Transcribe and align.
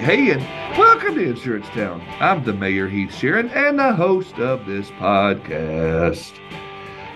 hey, 0.00 0.30
and 0.30 0.40
welcome 0.76 1.14
to 1.14 1.22
Insurance 1.22 1.66
Town. 1.68 2.00
I'm 2.18 2.42
the 2.42 2.52
Mayor 2.52 2.88
Heath 2.88 3.14
Sharp 3.14 3.54
and 3.54 3.78
the 3.78 3.92
host 3.92 4.34
of 4.38 4.66
this 4.66 4.90
podcast. 4.92 6.32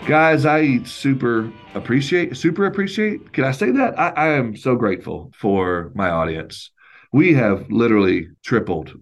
Guys, 0.07 0.47
I 0.47 0.83
super 0.85 1.53
appreciate, 1.75 2.37
super 2.37 2.67
appreciate. 2.67 3.33
Can 3.33 3.45
I 3.45 3.51
say 3.51 3.71
that? 3.73 3.99
I, 3.99 4.11
I 4.11 4.29
am 4.29 4.57
so 4.57 4.77
grateful 4.77 5.33
for 5.35 5.91
my 5.95 6.09
audience. 6.09 6.71
We 7.13 7.35
have 7.35 7.71
literally 7.71 8.29
tripled 8.45 8.93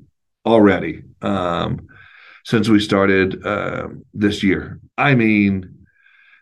already 0.44 1.02
um, 1.20 1.88
since 2.44 2.68
we 2.68 2.80
started 2.80 3.44
uh, 3.44 3.88
this 4.14 4.42
year. 4.42 4.80
I 4.96 5.14
mean, 5.14 5.86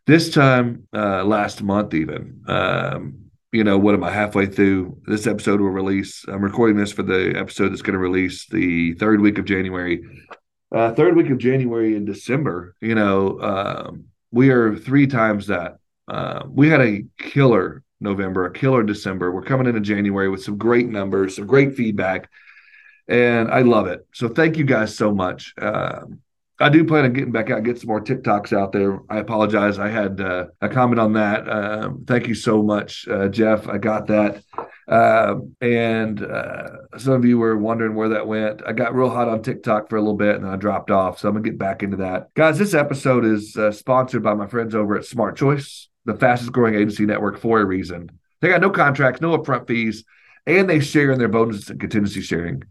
this 0.06 0.30
time 0.30 0.86
uh, 0.94 1.24
last 1.24 1.62
month, 1.62 1.94
even. 1.94 2.42
Um, 2.46 3.23
you 3.54 3.62
know, 3.62 3.78
what 3.78 3.94
am 3.94 4.02
I 4.02 4.10
halfway 4.10 4.46
through? 4.46 4.98
This 5.06 5.28
episode 5.28 5.60
will 5.60 5.68
release. 5.68 6.24
I'm 6.26 6.42
recording 6.42 6.76
this 6.76 6.90
for 6.90 7.04
the 7.04 7.34
episode 7.36 7.68
that's 7.68 7.82
going 7.82 7.92
to 7.92 8.00
release 8.00 8.46
the 8.46 8.94
third 8.94 9.20
week 9.20 9.38
of 9.38 9.44
January. 9.44 10.02
Uh, 10.74 10.92
third 10.92 11.14
week 11.14 11.30
of 11.30 11.38
January 11.38 11.94
in 11.94 12.04
December, 12.04 12.74
you 12.80 12.96
know, 12.96 13.40
um, 13.40 14.06
we 14.32 14.50
are 14.50 14.74
three 14.74 15.06
times 15.06 15.46
that. 15.46 15.78
Uh, 16.08 16.42
we 16.48 16.68
had 16.68 16.80
a 16.80 17.04
killer 17.16 17.84
November, 18.00 18.44
a 18.44 18.52
killer 18.52 18.82
December. 18.82 19.30
We're 19.30 19.42
coming 19.42 19.68
into 19.68 19.80
January 19.80 20.28
with 20.28 20.42
some 20.42 20.58
great 20.58 20.88
numbers, 20.88 21.36
some 21.36 21.46
great 21.46 21.76
feedback, 21.76 22.28
and 23.06 23.48
I 23.52 23.60
love 23.60 23.86
it. 23.86 24.04
So 24.12 24.28
thank 24.28 24.56
you 24.56 24.64
guys 24.64 24.96
so 24.96 25.14
much. 25.14 25.54
Um, 25.62 26.18
I 26.60 26.68
do 26.68 26.84
plan 26.84 27.04
on 27.04 27.12
getting 27.12 27.32
back 27.32 27.50
out, 27.50 27.64
get 27.64 27.78
some 27.80 27.88
more 27.88 28.00
TikToks 28.00 28.56
out 28.56 28.70
there. 28.72 29.00
I 29.10 29.18
apologize. 29.18 29.78
I 29.78 29.88
had 29.88 30.20
uh, 30.20 30.46
a 30.60 30.68
comment 30.68 31.00
on 31.00 31.14
that. 31.14 31.48
Uh, 31.48 31.90
thank 32.06 32.28
you 32.28 32.34
so 32.34 32.62
much, 32.62 33.08
uh, 33.08 33.28
Jeff. 33.28 33.66
I 33.66 33.78
got 33.78 34.06
that. 34.06 34.42
Um, 34.86 35.56
and 35.60 36.22
uh, 36.22 36.68
some 36.98 37.14
of 37.14 37.24
you 37.24 37.38
were 37.38 37.56
wondering 37.56 37.94
where 37.94 38.10
that 38.10 38.28
went. 38.28 38.62
I 38.66 38.72
got 38.72 38.94
real 38.94 39.10
hot 39.10 39.28
on 39.28 39.42
TikTok 39.42 39.88
for 39.88 39.96
a 39.96 40.00
little 40.00 40.16
bit 40.16 40.36
and 40.36 40.46
I 40.46 40.56
dropped 40.56 40.90
off. 40.90 41.18
So 41.18 41.28
I'm 41.28 41.34
going 41.34 41.44
to 41.44 41.50
get 41.50 41.58
back 41.58 41.82
into 41.82 41.96
that. 41.98 42.32
Guys, 42.34 42.58
this 42.58 42.74
episode 42.74 43.24
is 43.24 43.56
uh, 43.56 43.72
sponsored 43.72 44.22
by 44.22 44.34
my 44.34 44.46
friends 44.46 44.74
over 44.74 44.96
at 44.96 45.06
Smart 45.06 45.36
Choice, 45.36 45.88
the 46.04 46.14
fastest 46.14 46.52
growing 46.52 46.74
agency 46.74 47.06
network 47.06 47.38
for 47.38 47.60
a 47.60 47.64
reason. 47.64 48.10
They 48.40 48.48
got 48.48 48.60
no 48.60 48.70
contracts, 48.70 49.20
no 49.20 49.36
upfront 49.36 49.66
fees, 49.66 50.04
and 50.46 50.68
they 50.68 50.80
share 50.80 51.10
in 51.10 51.18
their 51.18 51.28
bonuses 51.28 51.70
and 51.70 51.80
contingency 51.80 52.20
sharing. 52.20 52.62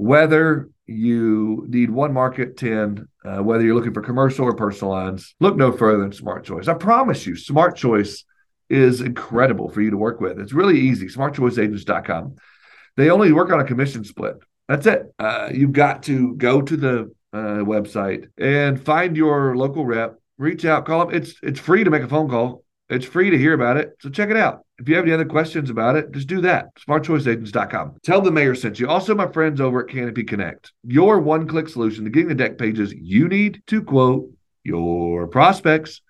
Whether 0.00 0.70
you 0.86 1.66
need 1.68 1.90
one 1.90 2.12
market 2.12 2.56
10 2.56 3.06
uh, 3.24 3.38
whether 3.38 3.62
you're 3.62 3.74
looking 3.74 3.92
for 3.92 4.02
commercial 4.02 4.46
or 4.46 4.54
personal 4.54 4.92
lines 4.92 5.34
look 5.38 5.56
no 5.56 5.70
further 5.70 6.00
than 6.00 6.12
smart 6.12 6.44
choice. 6.44 6.68
I 6.68 6.74
promise 6.74 7.26
you 7.26 7.36
smart 7.36 7.76
choice 7.76 8.24
is 8.68 9.00
incredible 9.00 9.68
for 9.68 9.82
you 9.82 9.90
to 9.90 9.96
work 9.96 10.20
with. 10.20 10.40
It's 10.40 10.52
really 10.52 10.80
easy 10.80 11.06
smartchoiceagents.com 11.06 12.36
they 12.96 13.10
only 13.10 13.32
work 13.32 13.52
on 13.52 13.60
a 13.60 13.64
commission 13.64 14.02
split. 14.04 14.36
That's 14.68 14.86
it. 14.86 15.14
Uh, 15.18 15.50
you've 15.52 15.72
got 15.72 16.02
to 16.04 16.34
go 16.34 16.60
to 16.60 16.76
the 16.76 17.12
uh, 17.32 17.62
website 17.62 18.28
and 18.36 18.82
find 18.82 19.16
your 19.16 19.56
local 19.56 19.84
rep 19.84 20.16
reach 20.38 20.64
out 20.64 20.86
call 20.86 21.06
them. 21.06 21.14
It's 21.14 21.34
it's 21.42 21.60
free 21.60 21.84
to 21.84 21.90
make 21.90 22.02
a 22.02 22.08
phone 22.08 22.28
call. 22.28 22.64
It's 22.88 23.06
free 23.06 23.30
to 23.30 23.38
hear 23.38 23.52
about 23.52 23.76
it. 23.76 23.90
So 24.00 24.08
check 24.08 24.30
it 24.30 24.36
out 24.36 24.64
if 24.80 24.88
you 24.88 24.96
have 24.96 25.04
any 25.04 25.12
other 25.12 25.26
questions 25.26 25.68
about 25.68 25.96
it, 25.96 26.10
just 26.12 26.26
do 26.26 26.40
that. 26.40 26.74
SmartChoiceAgents.com. 26.76 27.96
Tell 28.02 28.22
the 28.22 28.32
mayor 28.32 28.54
sent 28.54 28.80
you. 28.80 28.88
Also, 28.88 29.14
my 29.14 29.30
friends 29.30 29.60
over 29.60 29.82
at 29.82 29.90
Canopy 29.90 30.24
Connect, 30.24 30.72
your 30.84 31.20
one 31.20 31.46
click 31.46 31.68
solution 31.68 32.04
to 32.04 32.10
getting 32.10 32.34
the 32.34 32.42
dec 32.42 32.58
pages 32.58 32.92
you 32.94 33.28
need 33.28 33.62
to 33.66 33.82
quote 33.82 34.30
your 34.64 35.26
prospects. 35.26 36.00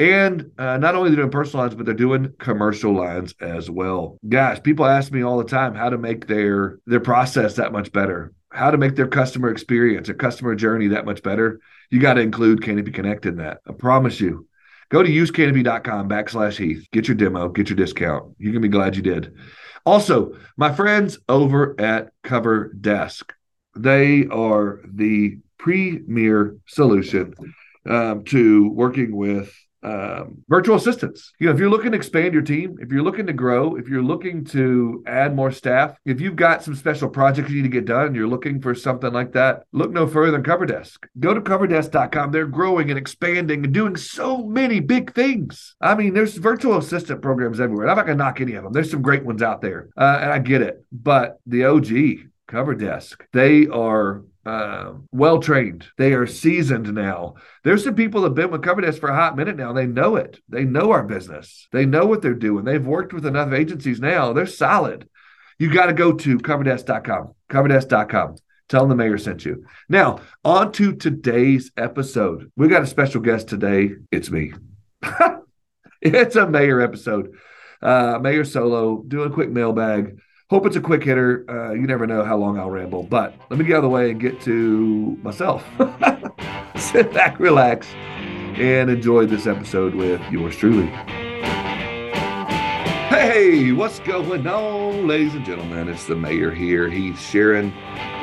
And 0.00 0.50
uh, 0.58 0.78
not 0.78 0.94
only 0.94 1.10
they're 1.10 1.16
doing 1.16 1.30
personal 1.30 1.64
lines, 1.64 1.74
but 1.74 1.86
they're 1.86 1.94
doing 1.94 2.32
commercial 2.38 2.92
lines 2.92 3.34
as 3.40 3.70
well. 3.70 4.18
Guys, 4.28 4.60
people 4.60 4.84
ask 4.84 5.12
me 5.12 5.22
all 5.22 5.38
the 5.38 5.44
time 5.44 5.74
how 5.74 5.90
to 5.90 5.98
make 5.98 6.26
their 6.26 6.78
their 6.86 7.00
process 7.00 7.54
that 7.56 7.72
much 7.72 7.92
better, 7.92 8.32
how 8.50 8.70
to 8.70 8.78
make 8.78 8.96
their 8.96 9.08
customer 9.08 9.50
experience, 9.50 10.06
their 10.06 10.16
customer 10.16 10.54
journey 10.54 10.88
that 10.88 11.04
much 11.04 11.22
better. 11.22 11.60
You 11.90 12.00
got 12.00 12.14
to 12.14 12.20
include 12.20 12.62
Canopy 12.62 12.92
Connect 12.92 13.26
in 13.26 13.36
that. 13.36 13.58
I 13.66 13.72
promise 13.72 14.20
you, 14.20 14.47
Go 14.90 15.02
to 15.02 15.08
usecanopy.com 15.08 16.08
backslash 16.08 16.56
Heath. 16.56 16.86
Get 16.92 17.08
your 17.08 17.16
demo, 17.16 17.48
get 17.48 17.68
your 17.68 17.76
discount. 17.76 18.34
You're 18.38 18.52
going 18.52 18.62
to 18.62 18.68
be 18.68 18.72
glad 18.72 18.96
you 18.96 19.02
did. 19.02 19.34
Also, 19.84 20.34
my 20.56 20.72
friends 20.72 21.18
over 21.28 21.78
at 21.80 22.10
Cover 22.22 22.72
Desk, 22.72 23.32
they 23.76 24.26
are 24.26 24.80
the 24.86 25.38
premier 25.58 26.56
solution 26.66 27.34
um, 27.88 28.24
to 28.24 28.68
working 28.70 29.14
with 29.14 29.52
um, 29.82 30.42
virtual 30.48 30.76
assistants. 30.76 31.32
You 31.38 31.46
know, 31.46 31.52
if 31.52 31.58
you're 31.58 31.70
looking 31.70 31.92
to 31.92 31.96
expand 31.96 32.34
your 32.34 32.42
team, 32.42 32.76
if 32.80 32.90
you're 32.90 33.02
looking 33.02 33.26
to 33.26 33.32
grow, 33.32 33.76
if 33.76 33.88
you're 33.88 34.02
looking 34.02 34.44
to 34.46 35.02
add 35.06 35.36
more 35.36 35.52
staff, 35.52 35.96
if 36.04 36.20
you've 36.20 36.36
got 36.36 36.62
some 36.62 36.74
special 36.74 37.08
projects 37.08 37.50
you 37.50 37.56
need 37.56 37.62
to 37.62 37.68
get 37.68 37.84
done, 37.84 38.14
you're 38.14 38.28
looking 38.28 38.60
for 38.60 38.74
something 38.74 39.12
like 39.12 39.32
that, 39.32 39.64
look 39.72 39.90
no 39.90 40.06
further 40.06 40.32
than 40.32 40.42
CoverDesk. 40.42 40.96
Go 41.20 41.34
to 41.34 41.40
coverdesk.com. 41.40 42.32
They're 42.32 42.46
growing 42.46 42.90
and 42.90 42.98
expanding 42.98 43.64
and 43.64 43.72
doing 43.72 43.96
so 43.96 44.44
many 44.44 44.80
big 44.80 45.14
things. 45.14 45.76
I 45.80 45.94
mean, 45.94 46.14
there's 46.14 46.36
virtual 46.36 46.78
assistant 46.78 47.22
programs 47.22 47.60
everywhere. 47.60 47.88
I'm 47.88 47.96
not 47.96 48.06
going 48.06 48.18
to 48.18 48.24
knock 48.24 48.40
any 48.40 48.54
of 48.54 48.64
them. 48.64 48.72
There's 48.72 48.90
some 48.90 49.02
great 49.02 49.24
ones 49.24 49.42
out 49.42 49.60
there, 49.60 49.88
uh, 49.96 50.18
and 50.20 50.32
I 50.32 50.38
get 50.38 50.62
it. 50.62 50.84
But 50.90 51.38
the 51.46 51.64
OG, 51.64 51.88
CoverDesk, 52.48 53.20
they 53.32 53.66
are 53.68 54.22
uh, 54.48 54.94
well 55.12 55.40
trained. 55.40 55.86
They 55.98 56.14
are 56.14 56.26
seasoned 56.26 56.92
now. 56.94 57.34
There's 57.64 57.84
some 57.84 57.94
people 57.94 58.22
that 58.22 58.28
have 58.28 58.34
been 58.34 58.50
with 58.50 58.62
CoverDesk 58.62 58.98
for 58.98 59.10
a 59.10 59.14
hot 59.14 59.36
minute 59.36 59.56
now. 59.56 59.74
They 59.74 59.86
know 59.86 60.16
it. 60.16 60.40
They 60.48 60.64
know 60.64 60.90
our 60.90 61.02
business. 61.02 61.68
They 61.70 61.84
know 61.84 62.06
what 62.06 62.22
they're 62.22 62.34
doing. 62.34 62.64
They've 62.64 62.84
worked 62.84 63.12
with 63.12 63.26
enough 63.26 63.52
agencies 63.52 64.00
now. 64.00 64.32
They're 64.32 64.46
solid. 64.46 65.08
You 65.58 65.72
got 65.72 65.86
to 65.86 65.92
go 65.92 66.12
to 66.12 66.38
coverdesk.com. 66.38 67.34
Coverdesk.com. 67.50 68.36
Tell 68.68 68.80
them 68.80 68.88
the 68.90 68.96
mayor 68.96 69.18
sent 69.18 69.44
you. 69.44 69.66
Now, 69.88 70.20
on 70.44 70.72
to 70.72 70.94
today's 70.94 71.70
episode. 71.76 72.50
We 72.56 72.68
got 72.68 72.82
a 72.82 72.86
special 72.86 73.20
guest 73.20 73.48
today. 73.48 73.92
It's 74.10 74.30
me. 74.30 74.54
it's 76.00 76.36
a 76.36 76.48
mayor 76.48 76.80
episode. 76.80 77.34
Uh, 77.82 78.18
mayor 78.20 78.44
solo, 78.44 79.02
doing 79.06 79.30
a 79.30 79.34
quick 79.34 79.50
mailbag. 79.50 80.18
Hope 80.50 80.64
it's 80.64 80.76
a 80.76 80.80
quick 80.80 81.04
hitter. 81.04 81.44
Uh, 81.46 81.72
you 81.72 81.86
never 81.86 82.06
know 82.06 82.24
how 82.24 82.34
long 82.38 82.58
I'll 82.58 82.70
ramble, 82.70 83.02
but 83.02 83.34
let 83.50 83.58
me 83.58 83.66
get 83.66 83.74
out 83.74 83.78
of 83.78 83.82
the 83.82 83.90
way 83.90 84.12
and 84.12 84.18
get 84.18 84.40
to 84.42 85.18
myself. 85.22 85.62
Sit 86.76 87.12
back, 87.12 87.38
relax, 87.38 87.86
and 88.56 88.88
enjoy 88.88 89.26
this 89.26 89.46
episode 89.46 89.94
with 89.94 90.22
yours 90.32 90.56
truly. 90.56 90.86
Hey, 93.10 93.72
what's 93.72 93.98
going 94.00 94.46
on, 94.46 95.06
ladies 95.06 95.34
and 95.34 95.44
gentlemen? 95.44 95.86
It's 95.86 96.06
the 96.06 96.16
mayor 96.16 96.50
here, 96.50 96.88
Heath 96.88 97.20
Sharp, 97.20 97.66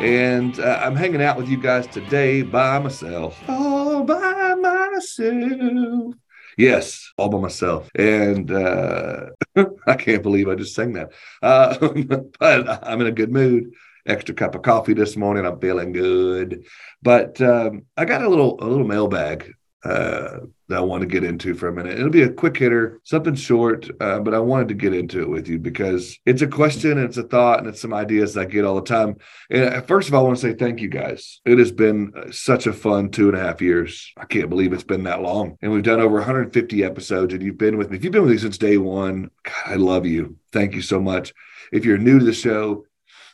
and 0.02 0.59
uh, 0.59 0.80
I'm 0.81 0.96
hanging 0.96 1.22
out 1.22 1.38
with 1.38 1.47
you 1.47 1.58
guys 1.58 1.85
today 1.85 2.41
by 2.41 2.80
myself. 2.80 3.40
All 3.47 4.03
by 4.03 4.56
myself. 4.56 6.16
Yes, 6.57 7.11
all 7.17 7.29
by 7.29 7.39
myself. 7.39 7.89
And 7.95 8.49
uh, 8.51 9.27
I 9.88 9.95
can't 9.95 10.23
believe 10.23 10.47
I 10.47 10.55
just 10.55 10.75
sang 10.75 10.93
that. 10.93 11.11
Uh, 11.41 11.77
but 12.39 12.88
I'm 12.88 13.01
in 13.01 13.07
a 13.07 13.11
good 13.11 13.31
mood. 13.31 13.73
Extra 14.07 14.35
cup 14.35 14.53
of 14.53 14.61
coffee 14.61 14.93
this 14.93 15.17
morning. 15.17 15.45
I'm 15.45 15.59
feeling 15.59 15.91
good. 15.91 16.66
But 17.01 17.41
um, 17.41 17.85
I 17.97 18.05
got 18.05 18.21
a 18.21 18.29
little 18.29 18.63
a 18.63 18.67
little 18.67 18.85
mailbag 18.88 19.51
uh, 19.83 20.39
that 20.68 20.80
I 20.80 20.81
want 20.81 21.02
to 21.02 21.08
get 21.08 21.24
into 21.24 21.53
for 21.53 21.68
a 21.68 21.74
minute. 21.74 21.98
It'll 21.98 22.09
be 22.09 22.24
a 22.24 22.31
quick 22.31 22.58
hitter, 22.58 23.00
something 23.03 23.36
short, 23.36 23.90
uh, 24.02 24.20
but 24.20 24.34
I 24.34 24.40
wanted 24.40 24.70
to 24.70 24.74
get 24.74 24.94
into 24.94 25.22
it 25.22 25.30
with 25.30 25.48
you 25.48 25.59
because 25.59 26.18
it's 26.26 26.42
a 26.42 26.48
question, 26.48 26.92
and 26.92 27.02
it's 27.02 27.18
a 27.18 27.24
thought, 27.24 27.59
and 27.59 27.68
it's 27.68 27.81
some 27.81 27.94
ideas 27.94 28.36
I 28.36 28.46
get 28.46 28.66
all 28.66 28.76
the 28.76 28.81
time. 28.81 29.18
And 29.50 29.76
uh, 29.76 29.81
first 29.81 30.08
of 30.08 30.14
all, 30.14 30.22
I 30.22 30.28
want 30.28 30.40
to 30.40 30.42
say 30.42 30.53
thank 30.56 30.81
you 30.81 30.90
guys. 30.90 31.40
It 31.46 31.59
has 31.59 31.72
been 31.72 32.12
uh, 32.16 32.31
such 32.31 32.68
a 32.68 32.74
fun 32.74 33.09
two 33.09 33.30
and 33.30 33.38
a 33.38 33.42
half 33.42 33.62
years. 33.62 34.12
I 34.18 34.26
can't 34.26 34.50
believe 34.50 34.73
it's 34.73 34.84
been 34.84 35.03
that 35.03 35.22
long. 35.22 35.58
And 35.62 35.72
we've 35.72 35.84
done 35.84 36.00
over 36.00 36.16
150 36.16 36.84
episodes, 36.84 37.34
and 37.34 37.44
you've 37.44 37.58
been 37.58 37.78
with 37.78 37.91
me. 37.91 37.97
If 37.97 38.03
you've 38.03 38.14
been 38.14 38.23
with 38.23 38.32
me 38.32 38.38
since 38.38 38.58
day 38.58 38.78
one, 38.78 39.29
God, 39.44 39.53
I 39.66 39.76
love 39.76 40.06
you. 40.06 40.38
Thank 40.52 40.73
you 40.73 40.82
so 40.82 41.00
much. 41.00 41.34
If 41.72 41.85
you're 41.85 41.97
new 41.97 42.20
to 42.20 42.26
the 42.26 42.34
show, 42.34 42.85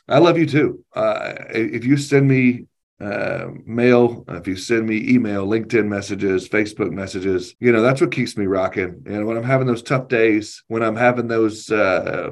I 0.08 0.18
love 0.18 0.36
you 0.36 0.46
too. 0.46 0.84
Uh, 0.94 1.34
if 1.50 1.84
you 1.84 1.96
send 1.96 2.28
me 2.28 2.66
uh, 3.02 3.48
mail, 3.66 4.24
if 4.28 4.46
you 4.46 4.56
send 4.56 4.86
me 4.86 5.08
email, 5.08 5.46
LinkedIn 5.46 5.86
messages, 5.86 6.48
Facebook 6.48 6.92
messages, 6.92 7.54
you 7.58 7.72
know, 7.72 7.82
that's 7.82 8.00
what 8.00 8.12
keeps 8.12 8.36
me 8.36 8.46
rocking. 8.46 9.02
And 9.06 9.26
when 9.26 9.36
I'm 9.36 9.42
having 9.42 9.66
those 9.66 9.82
tough 9.82 10.08
days, 10.08 10.62
when 10.68 10.82
I'm 10.82 10.94
having 10.94 11.26
those, 11.26 11.70
uh, 11.70 12.30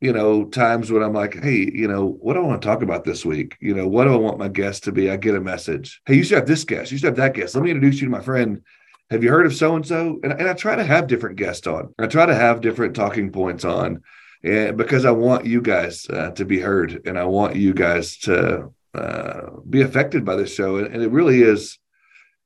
you 0.00 0.12
know, 0.12 0.44
times 0.44 0.92
when 0.92 1.02
I'm 1.02 1.12
like, 1.12 1.42
hey, 1.42 1.68
you 1.72 1.88
know, 1.88 2.06
what 2.20 2.34
do 2.34 2.40
I 2.40 2.46
want 2.46 2.62
to 2.62 2.68
talk 2.68 2.82
about 2.82 3.04
this 3.04 3.24
week? 3.24 3.56
You 3.60 3.74
know, 3.74 3.88
what 3.88 4.04
do 4.04 4.12
I 4.12 4.16
want 4.16 4.38
my 4.38 4.48
guest 4.48 4.84
to 4.84 4.92
be? 4.92 5.10
I 5.10 5.16
get 5.16 5.34
a 5.34 5.40
message. 5.40 6.00
Hey, 6.06 6.14
you 6.14 6.24
should 6.24 6.38
have 6.38 6.46
this 6.46 6.64
guest. 6.64 6.92
You 6.92 6.98
should 6.98 7.06
have 7.06 7.16
that 7.16 7.34
guest. 7.34 7.54
Let 7.54 7.64
me 7.64 7.70
introduce 7.70 8.00
you 8.00 8.06
to 8.06 8.12
my 8.12 8.22
friend. 8.22 8.62
Have 9.10 9.24
you 9.24 9.30
heard 9.30 9.46
of 9.46 9.54
so 9.54 9.74
and 9.74 9.86
so? 9.86 10.20
And 10.22 10.32
I 10.32 10.54
try 10.54 10.76
to 10.76 10.84
have 10.84 11.06
different 11.06 11.36
guests 11.36 11.66
on. 11.66 11.92
I 11.98 12.06
try 12.06 12.26
to 12.26 12.34
have 12.34 12.60
different 12.60 12.96
talking 12.96 13.30
points 13.30 13.64
on, 13.64 14.02
and 14.42 14.76
because 14.76 15.04
I 15.04 15.10
want 15.10 15.46
you 15.46 15.60
guys 15.60 16.06
uh, 16.08 16.30
to 16.30 16.44
be 16.44 16.60
heard, 16.60 17.02
and 17.06 17.18
I 17.18 17.24
want 17.24 17.56
you 17.56 17.74
guys 17.74 18.16
to 18.18 18.72
uh, 18.94 19.60
be 19.68 19.82
affected 19.82 20.24
by 20.24 20.36
this 20.36 20.54
show. 20.54 20.76
And, 20.76 20.88
and, 20.88 21.02
it 21.02 21.10
really 21.10 21.42
is, 21.42 21.78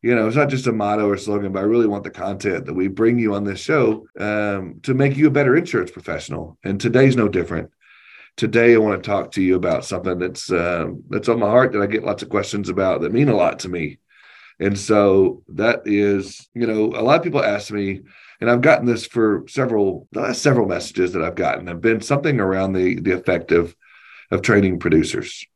you 0.03 0.15
know, 0.15 0.27
it's 0.27 0.37
not 0.37 0.49
just 0.49 0.69
a 0.69 0.73
motto 0.73 1.09
or 1.09 1.17
slogan, 1.17 1.53
but 1.53 1.61
I 1.61 1.63
really 1.63 1.89
want 1.89 2.05
the 2.05 2.11
content 2.11 2.67
that 2.67 2.75
we 2.75 2.89
bring 2.89 3.19
you 3.19 3.35
on 3.35 3.45
this 3.45 3.59
show 3.59 4.07
um, 4.19 4.81
to 4.85 4.95
make 4.95 5.17
you 5.17 5.27
a 5.27 5.31
better 5.31 5.57
insurance 5.57 5.91
professional. 5.91 6.59
And 6.63 6.81
today's 6.81 7.17
no 7.17 7.29
different. 7.29 7.71
today 8.37 8.75
I 8.75 8.79
want 8.79 9.03
to 9.03 9.09
talk 9.09 9.33
to 9.33 9.43
you 9.43 9.57
about 9.57 9.85
something 9.85 10.19
that's 10.19 10.51
uh, 10.51 10.87
that's 11.09 11.29
on 11.29 11.41
my 11.41 11.49
heart 11.49 11.73
that 11.73 11.83
I 11.83 11.87
get 11.87 12.05
lots 12.05 12.23
of 12.23 12.29
questions 12.29 12.69
about 12.69 13.01
that 13.01 13.13
mean 13.13 13.29
a 13.29 13.37
lot 13.37 13.61
to 13.61 13.69
me. 13.69 13.99
And 14.59 14.79
so 14.79 15.43
that 15.49 15.83
is, 15.85 16.49
you 16.55 16.67
know, 16.67 16.87
a 16.87 17.03
lot 17.03 17.19
of 17.19 17.23
people 17.23 17.45
ask 17.45 17.71
me, 17.71 18.01
and 18.41 18.51
I've 18.51 18.63
gotten 18.63 18.87
this 18.87 19.07
for 19.07 19.45
several 19.49 20.09
the 20.13 20.21
last 20.21 20.43
several 20.43 20.67
messages 20.67 21.13
that 21.13 21.23
I've 21.23 21.35
gotten 21.35 21.67
have 21.67 21.81
been 21.81 22.01
something 22.01 22.41
around 22.41 22.73
the 22.73 23.01
the 23.01 23.13
effect 23.13 23.53
of 23.53 23.75
of 24.31 24.43
training 24.43 24.79
producers. 24.79 25.47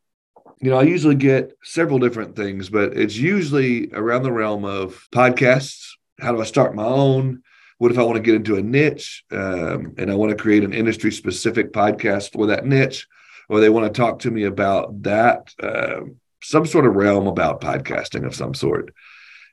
You 0.60 0.70
know, 0.70 0.78
I 0.78 0.82
usually 0.82 1.14
get 1.14 1.56
several 1.62 1.98
different 1.98 2.36
things, 2.36 2.68
but 2.68 2.94
it's 2.94 3.16
usually 3.16 3.90
around 3.92 4.24
the 4.24 4.32
realm 4.32 4.66
of 4.66 5.08
podcasts. 5.10 5.92
How 6.20 6.32
do 6.32 6.40
I 6.40 6.44
start 6.44 6.74
my 6.74 6.84
own? 6.84 7.42
What 7.78 7.90
if 7.90 7.98
I 7.98 8.02
want 8.02 8.16
to 8.16 8.22
get 8.22 8.34
into 8.34 8.56
a 8.56 8.62
niche 8.62 9.24
um, 9.30 9.94
and 9.96 10.10
I 10.10 10.14
want 10.14 10.30
to 10.30 10.42
create 10.42 10.62
an 10.62 10.74
industry 10.74 11.12
specific 11.12 11.72
podcast 11.72 12.32
for 12.34 12.48
that 12.48 12.66
niche? 12.66 13.06
Or 13.48 13.58
they 13.58 13.70
want 13.70 13.92
to 13.92 13.98
talk 13.98 14.18
to 14.20 14.30
me 14.30 14.44
about 14.44 15.02
that, 15.02 15.54
uh, 15.62 16.00
some 16.42 16.66
sort 16.66 16.84
of 16.84 16.94
realm 16.94 17.26
about 17.26 17.62
podcasting 17.62 18.26
of 18.26 18.34
some 18.34 18.52
sort. 18.52 18.92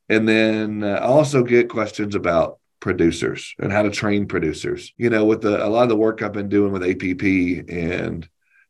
And 0.09 0.27
then 0.27 0.83
uh, 0.83 0.99
I 1.01 1.05
also 1.05 1.41
get 1.41 1.69
questions 1.69 2.15
about 2.15 2.59
producers 2.81 3.55
and 3.59 3.71
how 3.71 3.83
to 3.83 3.89
train 3.89 4.27
producers. 4.27 4.93
You 4.97 5.09
know, 5.09 5.23
with 5.23 5.41
the, 5.41 5.65
a 5.65 5.69
lot 5.69 5.83
of 5.83 5.89
the 5.89 5.95
work 5.95 6.21
I've 6.21 6.33
been 6.33 6.49
doing 6.49 6.73
with 6.73 6.83
APP 6.83 7.23
and 7.69 8.27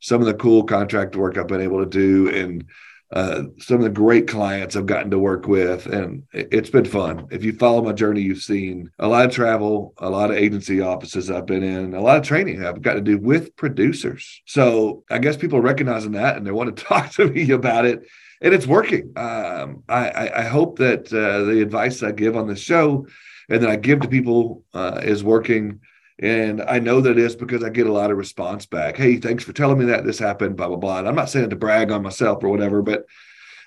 some 0.08 0.22
of 0.22 0.28
the 0.28 0.34
cool 0.34 0.64
contract 0.64 1.18
work 1.18 1.38
I've 1.38 1.48
been 1.48 1.60
able 1.60 1.80
to 1.80 1.90
do 1.90 2.34
and 2.34 2.64
uh, 3.12 3.44
some 3.60 3.78
of 3.78 3.84
the 3.84 3.90
great 3.90 4.26
clients 4.26 4.78
I've 4.78 4.86
gotten 4.86 5.12
to 5.12 5.20
work 5.20 5.48
with, 5.48 5.86
and 5.86 6.24
it's 6.32 6.70
been 6.70 6.86
fun. 6.86 7.28
If 7.30 7.44
you 7.44 7.52
follow 7.52 7.82
my 7.82 7.92
journey, 7.92 8.22
you've 8.22 8.42
seen 8.42 8.90
a 9.00 9.08
lot 9.08 9.26
of 9.26 9.32
travel, 9.32 9.94
a 9.98 10.10
lot 10.10 10.32
of 10.32 10.38
agency 10.38 10.80
offices 10.80 11.30
I've 11.30 11.46
been 11.46 11.64
in, 11.64 11.94
a 11.94 12.02
lot 12.02 12.18
of 12.18 12.24
training 12.24 12.66
I've 12.66 12.82
got 12.82 12.94
to 12.94 13.02
do 13.02 13.18
with 13.18 13.56
producers. 13.58 14.42
So 14.46 15.04
I 15.10 15.20
guess 15.20 15.36
people 15.36 15.60
are 15.60 15.62
recognizing 15.62 16.14
that 16.14 16.38
and 16.38 16.48
they 16.48 16.52
want 16.52 16.76
to 16.76 16.84
talk 16.86 17.12
to 17.14 17.28
me 17.30 17.52
about 17.52 17.86
it, 17.86 18.08
and 18.42 18.54
it's 18.54 18.68
working. 18.68 19.12
Um, 19.18 19.84
I, 19.90 20.30
I, 20.36 20.44
hope 20.44 20.78
that 20.80 21.12
uh, 21.12 21.44
the 21.44 21.62
advice 21.62 22.02
I 22.02 22.12
give 22.12 22.38
on 22.38 22.48
the 22.48 22.56
show 22.56 23.08
and 23.50 23.62
that 23.62 23.70
I 23.70 23.76
give 23.76 24.02
to 24.02 24.08
people 24.08 24.64
uh, 24.74 25.02
is 25.04 25.22
working 25.22 25.82
and 26.20 26.62
I 26.62 26.80
know 26.80 27.02
that 27.02 27.18
is 27.18 27.36
because 27.36 27.64
I 27.64 27.70
get 27.70 27.88
a 27.88 27.94
lot 27.94 28.12
of 28.12 28.18
response 28.18 28.66
back. 28.66 28.98
Hey, 28.98 29.18
thanks 29.18 29.44
for 29.44 29.54
telling 29.54 29.78
me 29.78 29.86
that 29.86 30.04
this 30.04 30.20
happened, 30.20 30.58
blah, 30.58 30.68
blah, 30.68 30.78
blah. 30.78 31.00
And 31.00 31.08
I'm 31.08 31.16
not 31.16 31.30
saying 31.30 31.50
to 31.50 31.56
brag 31.56 31.92
on 31.92 32.02
myself 32.02 32.44
or 32.44 32.50
whatever, 32.50 32.82
but 32.82 33.06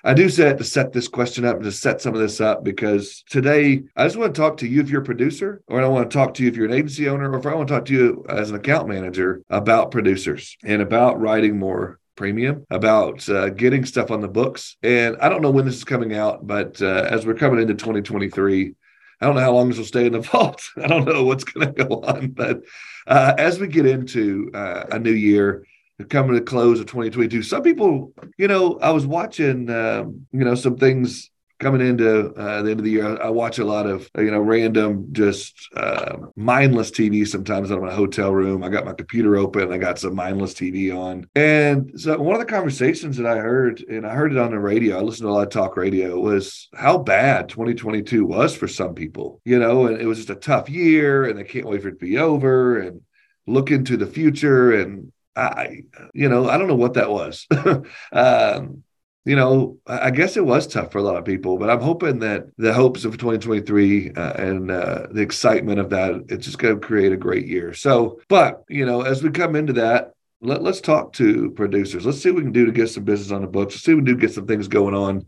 I 0.03 0.13
do 0.13 0.29
say 0.29 0.49
it 0.49 0.57
to 0.57 0.63
set 0.63 0.91
this 0.91 1.07
question 1.07 1.45
up 1.45 1.57
and 1.57 1.65
to 1.65 1.71
set 1.71 2.01
some 2.01 2.15
of 2.15 2.19
this 2.19 2.41
up 2.41 2.63
because 2.63 3.23
today 3.29 3.83
I 3.95 4.05
just 4.05 4.17
want 4.17 4.33
to 4.33 4.41
talk 4.41 4.57
to 4.57 4.67
you 4.67 4.81
if 4.81 4.89
you're 4.89 5.01
a 5.01 5.05
producer, 5.05 5.61
or 5.67 5.81
I 5.81 5.87
want 5.87 6.09
to 6.09 6.17
talk 6.17 6.33
to 6.35 6.43
you 6.43 6.49
if 6.49 6.55
you're 6.55 6.65
an 6.65 6.73
agency 6.73 7.07
owner, 7.07 7.31
or 7.31 7.37
if 7.37 7.45
I 7.45 7.53
want 7.53 7.67
to 7.67 7.73
talk 7.73 7.85
to 7.85 7.93
you 7.93 8.25
as 8.27 8.49
an 8.49 8.55
account 8.55 8.87
manager 8.87 9.43
about 9.49 9.91
producers 9.91 10.57
and 10.63 10.81
about 10.81 11.21
writing 11.21 11.59
more 11.59 11.99
premium 12.15 12.65
about 12.69 13.27
uh, 13.29 13.49
getting 13.49 13.85
stuff 13.85 14.11
on 14.11 14.21
the 14.21 14.27
books. 14.27 14.77
And 14.83 15.17
I 15.21 15.29
don't 15.29 15.41
know 15.41 15.49
when 15.49 15.65
this 15.65 15.75
is 15.75 15.83
coming 15.83 16.15
out, 16.15 16.45
but 16.45 16.81
uh, 16.81 17.07
as 17.09 17.25
we're 17.25 17.33
coming 17.33 17.59
into 17.61 17.73
2023, 17.73 18.73
I 19.21 19.27
don't 19.27 19.35
know 19.35 19.41
how 19.41 19.53
long 19.53 19.69
this 19.69 19.77
will 19.77 19.85
stay 19.85 20.07
in 20.07 20.13
the 20.13 20.19
vault. 20.21 20.63
I 20.81 20.87
don't 20.87 21.05
know 21.05 21.23
what's 21.23 21.43
going 21.43 21.73
to 21.73 21.85
go 21.85 22.01
on. 22.01 22.29
But 22.29 22.61
uh, 23.07 23.33
as 23.37 23.59
we 23.59 23.67
get 23.67 23.85
into 23.85 24.51
uh, 24.53 24.85
a 24.91 24.99
new 24.99 25.11
year, 25.11 25.65
coming 26.09 26.33
to 26.33 26.39
the 26.39 26.45
close 26.45 26.79
of 26.79 26.87
2022, 26.87 27.43
some 27.43 27.63
people, 27.63 28.13
you 28.37 28.47
know, 28.47 28.79
I 28.79 28.91
was 28.91 29.05
watching, 29.05 29.69
um, 29.69 30.27
you 30.31 30.43
know, 30.43 30.55
some 30.55 30.77
things 30.77 31.30
coming 31.61 31.79
into 31.79 32.33
uh, 32.33 32.61
the 32.63 32.71
end 32.71 32.79
of 32.79 32.83
the 32.83 32.91
year, 32.91 33.21
I, 33.21 33.29
watch 33.29 33.59
a 33.59 33.65
lot 33.65 33.85
of 33.85 34.09
you 34.17 34.31
know 34.31 34.41
random, 34.41 35.07
just 35.13 35.69
uh, 35.75 36.17
mindless 36.35 36.91
TV. 36.91 37.25
Sometimes 37.25 37.71
I'm 37.71 37.81
in 37.83 37.87
a 37.87 37.95
hotel 37.95 38.33
room. 38.33 38.63
I 38.63 38.69
got 38.69 38.85
my 38.85 38.93
computer 38.93 39.37
open. 39.37 39.71
I 39.71 39.77
got 39.77 39.99
some 39.99 40.15
mindless 40.15 40.53
TV 40.53 40.93
on, 40.93 41.29
and 41.35 41.93
so 41.95 42.19
one 42.19 42.35
of 42.35 42.41
the 42.41 42.51
conversations 42.51 43.15
that 43.17 43.27
I 43.27 43.37
heard, 43.37 43.81
and 43.81 44.05
I 44.05 44.13
heard 44.13 44.33
it 44.33 44.37
on 44.37 44.51
the 44.51 44.59
radio. 44.59 44.97
I 44.97 45.01
listened 45.01 45.27
to 45.27 45.29
a 45.29 45.33
lot 45.33 45.47
of 45.47 45.53
talk 45.53 45.77
radio. 45.77 46.19
Was 46.19 46.67
how 46.75 46.97
bad 46.97 47.47
2022 47.47 48.25
was 48.25 48.55
for 48.55 48.67
some 48.67 48.95
people. 48.95 49.39
You 49.45 49.59
know, 49.59 49.85
and 49.85 50.01
it 50.01 50.05
was 50.07 50.17
just 50.17 50.31
a 50.31 50.35
tough 50.35 50.69
year, 50.69 51.25
and 51.25 51.37
they 51.37 51.43
can't 51.43 51.67
wait 51.67 51.83
for 51.83 51.89
it 51.89 51.99
to 51.99 52.05
be 52.05 52.17
over, 52.17 52.79
and 52.79 53.01
look 53.47 53.71
into 53.71 53.97
the 53.97 54.07
future 54.07 54.73
and 54.73 55.11
I, 55.35 55.83
you 56.13 56.27
know, 56.27 56.49
I 56.49 56.57
don't 56.57 56.67
know 56.67 56.75
what 56.75 56.95
that 56.95 57.09
was. 57.09 57.47
um, 58.11 58.83
you 59.23 59.35
know, 59.35 59.77
I 59.85 60.09
guess 60.09 60.35
it 60.35 60.45
was 60.45 60.65
tough 60.65 60.91
for 60.91 60.97
a 60.97 61.03
lot 61.03 61.17
of 61.17 61.25
people, 61.25 61.57
but 61.57 61.69
I'm 61.69 61.81
hoping 61.81 62.19
that 62.19 62.47
the 62.57 62.73
hopes 62.73 63.05
of 63.05 63.17
2023 63.17 64.13
uh, 64.13 64.33
and 64.33 64.71
uh, 64.71 65.07
the 65.11 65.21
excitement 65.21 65.79
of 65.79 65.91
that, 65.91 66.23
it's 66.29 66.45
just 66.45 66.57
going 66.57 66.79
to 66.79 66.85
create 66.85 67.11
a 67.11 67.17
great 67.17 67.45
year. 67.45 67.73
So, 67.73 68.19
but, 68.29 68.63
you 68.67 68.85
know, 68.85 69.01
as 69.01 69.21
we 69.21 69.29
come 69.29 69.55
into 69.55 69.73
that, 69.73 70.13
let, 70.41 70.65
us 70.65 70.81
talk 70.81 71.13
to 71.13 71.51
producers. 71.51 72.03
Let's 72.03 72.19
see 72.19 72.31
what 72.31 72.37
we 72.37 72.43
can 72.43 72.51
do 72.51 72.65
to 72.65 72.71
get 72.71 72.89
some 72.89 73.03
business 73.03 73.31
on 73.31 73.41
the 73.41 73.47
books. 73.47 73.75
Let's 73.75 73.83
see 73.83 73.93
what 73.93 74.03
we 74.03 74.11
can 74.11 74.15
do 74.15 74.21
to 74.21 74.27
get 74.27 74.33
some 74.33 74.47
things 74.47 74.67
going 74.67 74.95
on 74.95 75.27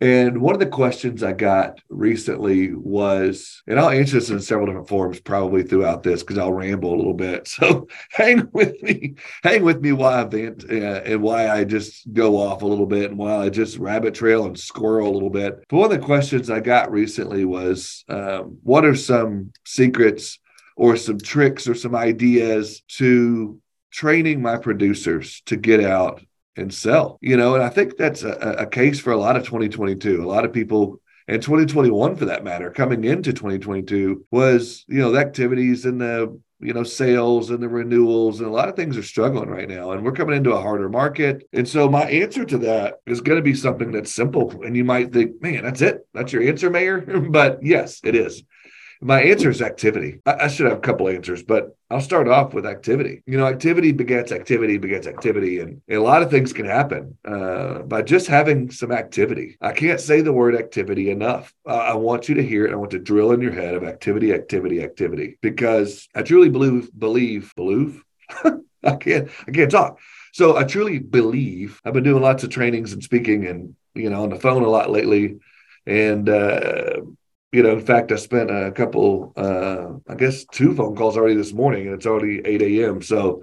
and 0.00 0.40
one 0.40 0.54
of 0.54 0.60
the 0.60 0.66
questions 0.66 1.22
I 1.22 1.32
got 1.32 1.78
recently 1.90 2.72
was, 2.72 3.62
and 3.66 3.78
I'll 3.78 3.90
answer 3.90 4.14
this 4.14 4.30
in 4.30 4.40
several 4.40 4.66
different 4.66 4.88
forms 4.88 5.20
probably 5.20 5.62
throughout 5.62 6.02
this 6.02 6.22
because 6.22 6.38
I'll 6.38 6.52
ramble 6.52 6.94
a 6.94 6.96
little 6.96 7.14
bit. 7.14 7.48
So 7.60 7.88
hang 8.12 8.48
with 8.52 8.82
me, 8.82 9.16
hang 9.42 9.62
with 9.64 9.82
me 9.82 9.92
while 9.92 10.18
I 10.18 10.24
vent 10.24 10.64
uh, 10.70 11.02
and 11.04 11.20
why 11.20 11.50
I 11.50 11.64
just 11.64 12.10
go 12.12 12.38
off 12.38 12.62
a 12.62 12.66
little 12.66 12.86
bit 12.86 13.10
and 13.10 13.18
why 13.18 13.36
I 13.36 13.50
just 13.50 13.76
rabbit 13.76 14.14
trail 14.14 14.46
and 14.46 14.58
squirrel 14.58 15.10
a 15.10 15.12
little 15.12 15.28
bit. 15.28 15.62
But 15.68 15.76
one 15.76 15.92
of 15.92 16.00
the 16.00 16.06
questions 16.06 16.48
I 16.48 16.60
got 16.60 16.90
recently 16.90 17.44
was, 17.44 18.04
um, 18.08 18.58
what 18.62 18.86
are 18.86 18.94
some 18.94 19.52
secrets 19.66 20.38
or 20.76 20.96
some 20.96 21.18
tricks 21.18 21.68
or 21.68 21.74
some 21.74 21.94
ideas 21.94 22.80
to 22.96 23.60
training 23.90 24.40
my 24.40 24.56
producers 24.56 25.42
to 25.46 25.56
get 25.56 25.84
out 25.84 26.22
and 26.56 26.72
sell. 26.72 27.18
You 27.20 27.36
know, 27.36 27.54
and 27.54 27.62
I 27.62 27.68
think 27.68 27.96
that's 27.96 28.22
a, 28.22 28.32
a 28.58 28.66
case 28.66 29.00
for 29.00 29.12
a 29.12 29.18
lot 29.18 29.36
of 29.36 29.44
2022. 29.44 30.22
A 30.22 30.26
lot 30.26 30.44
of 30.44 30.52
people 30.52 31.00
and 31.30 31.42
2021 31.42 32.16
for 32.16 32.24
that 32.24 32.42
matter 32.42 32.70
coming 32.70 33.04
into 33.04 33.32
2022 33.32 34.26
was 34.32 34.84
you 34.88 34.98
know 34.98 35.12
the 35.12 35.20
activities 35.20 35.84
and 35.84 36.00
the 36.00 36.40
you 36.58 36.74
know 36.74 36.82
sales 36.82 37.50
and 37.50 37.62
the 37.62 37.68
renewals 37.68 38.40
and 38.40 38.48
a 38.48 38.52
lot 38.52 38.68
of 38.68 38.74
things 38.74 38.96
are 38.96 39.02
struggling 39.02 39.48
right 39.48 39.68
now 39.68 39.92
and 39.92 40.04
we're 40.04 40.12
coming 40.12 40.36
into 40.36 40.52
a 40.52 40.60
harder 40.60 40.88
market 40.88 41.46
and 41.52 41.68
so 41.68 41.88
my 41.88 42.02
answer 42.02 42.44
to 42.44 42.58
that 42.58 42.96
is 43.06 43.20
going 43.20 43.38
to 43.38 43.42
be 43.42 43.54
something 43.54 43.92
that's 43.92 44.12
simple 44.12 44.62
and 44.62 44.76
you 44.76 44.84
might 44.84 45.12
think 45.12 45.40
man 45.40 45.62
that's 45.62 45.80
it 45.80 46.06
that's 46.12 46.32
your 46.32 46.42
answer 46.42 46.68
mayor 46.68 47.00
but 47.30 47.62
yes 47.62 48.00
it 48.02 48.16
is 48.16 48.42
my 49.02 49.22
answer 49.22 49.48
is 49.48 49.62
activity. 49.62 50.20
I, 50.26 50.44
I, 50.44 50.48
should 50.48 50.66
have 50.66 50.78
a 50.78 50.80
couple 50.80 51.08
answers, 51.08 51.42
but 51.42 51.74
I'll 51.90 52.02
start 52.02 52.28
off 52.28 52.52
with 52.52 52.66
activity. 52.66 53.22
You 53.26 53.38
know, 53.38 53.46
activity 53.46 53.92
begets 53.92 54.30
activity 54.30 54.76
begets 54.76 55.06
activity, 55.06 55.60
and, 55.60 55.80
a 55.90 55.98
lot 55.98 56.22
of 56.22 56.30
things 56.30 56.52
can 56.52 56.66
happen 56.66 57.16
uh, 57.24 57.80
by 57.80 58.02
just 58.02 58.26
having 58.26 58.70
some 58.70 58.92
activity. 58.92 59.56
I 59.60 59.72
can't 59.72 60.00
say 60.00 60.20
the 60.20 60.32
word 60.32 60.54
activity 60.54 61.10
enough. 61.10 61.52
I 61.66 61.94
want 61.94 62.28
you 62.28 62.34
to 62.36 62.42
hear 62.42 62.66
it. 62.66 62.72
I 62.72 62.76
want 62.76 62.90
to 62.92 62.98
drill 62.98 63.32
in 63.32 63.40
your 63.40 63.52
head 63.52 63.74
of 63.74 63.84
activity, 63.84 64.32
activity, 64.32 64.82
activity, 64.82 65.38
because 65.40 66.08
I 66.14 66.22
truly 66.22 66.50
believe, 66.50 66.90
believe, 66.96 67.54
believe. 67.56 68.04
I 68.82 68.96
can't, 68.96 69.30
I 69.46 69.50
can't 69.50 69.70
talk. 69.70 69.98
So 70.32 70.56
I 70.56 70.64
truly 70.64 70.98
believe. 70.98 71.80
I've 71.84 71.94
been 71.94 72.04
doing 72.04 72.22
lots 72.22 72.44
of 72.44 72.50
trainings 72.50 72.92
and 72.92 73.02
speaking, 73.02 73.46
and 73.46 73.74
you 73.94 74.10
know, 74.10 74.22
on 74.22 74.30
the 74.30 74.38
phone 74.38 74.62
a 74.62 74.68
lot 74.68 74.90
lately, 74.90 75.38
and 75.86 76.28
uh, 76.28 77.00
you 77.52 77.62
know, 77.62 77.72
in 77.72 77.84
fact, 77.84 78.12
I 78.12 78.16
spent 78.16 78.50
a 78.50 78.70
couple, 78.70 79.32
uh, 79.36 79.94
I 80.08 80.14
guess, 80.14 80.44
two 80.52 80.74
phone 80.74 80.94
calls 80.94 81.16
already 81.16 81.34
this 81.34 81.52
morning, 81.52 81.86
and 81.86 81.94
it's 81.94 82.06
already 82.06 82.40
8 82.44 82.62
a.m. 82.62 83.02
So 83.02 83.42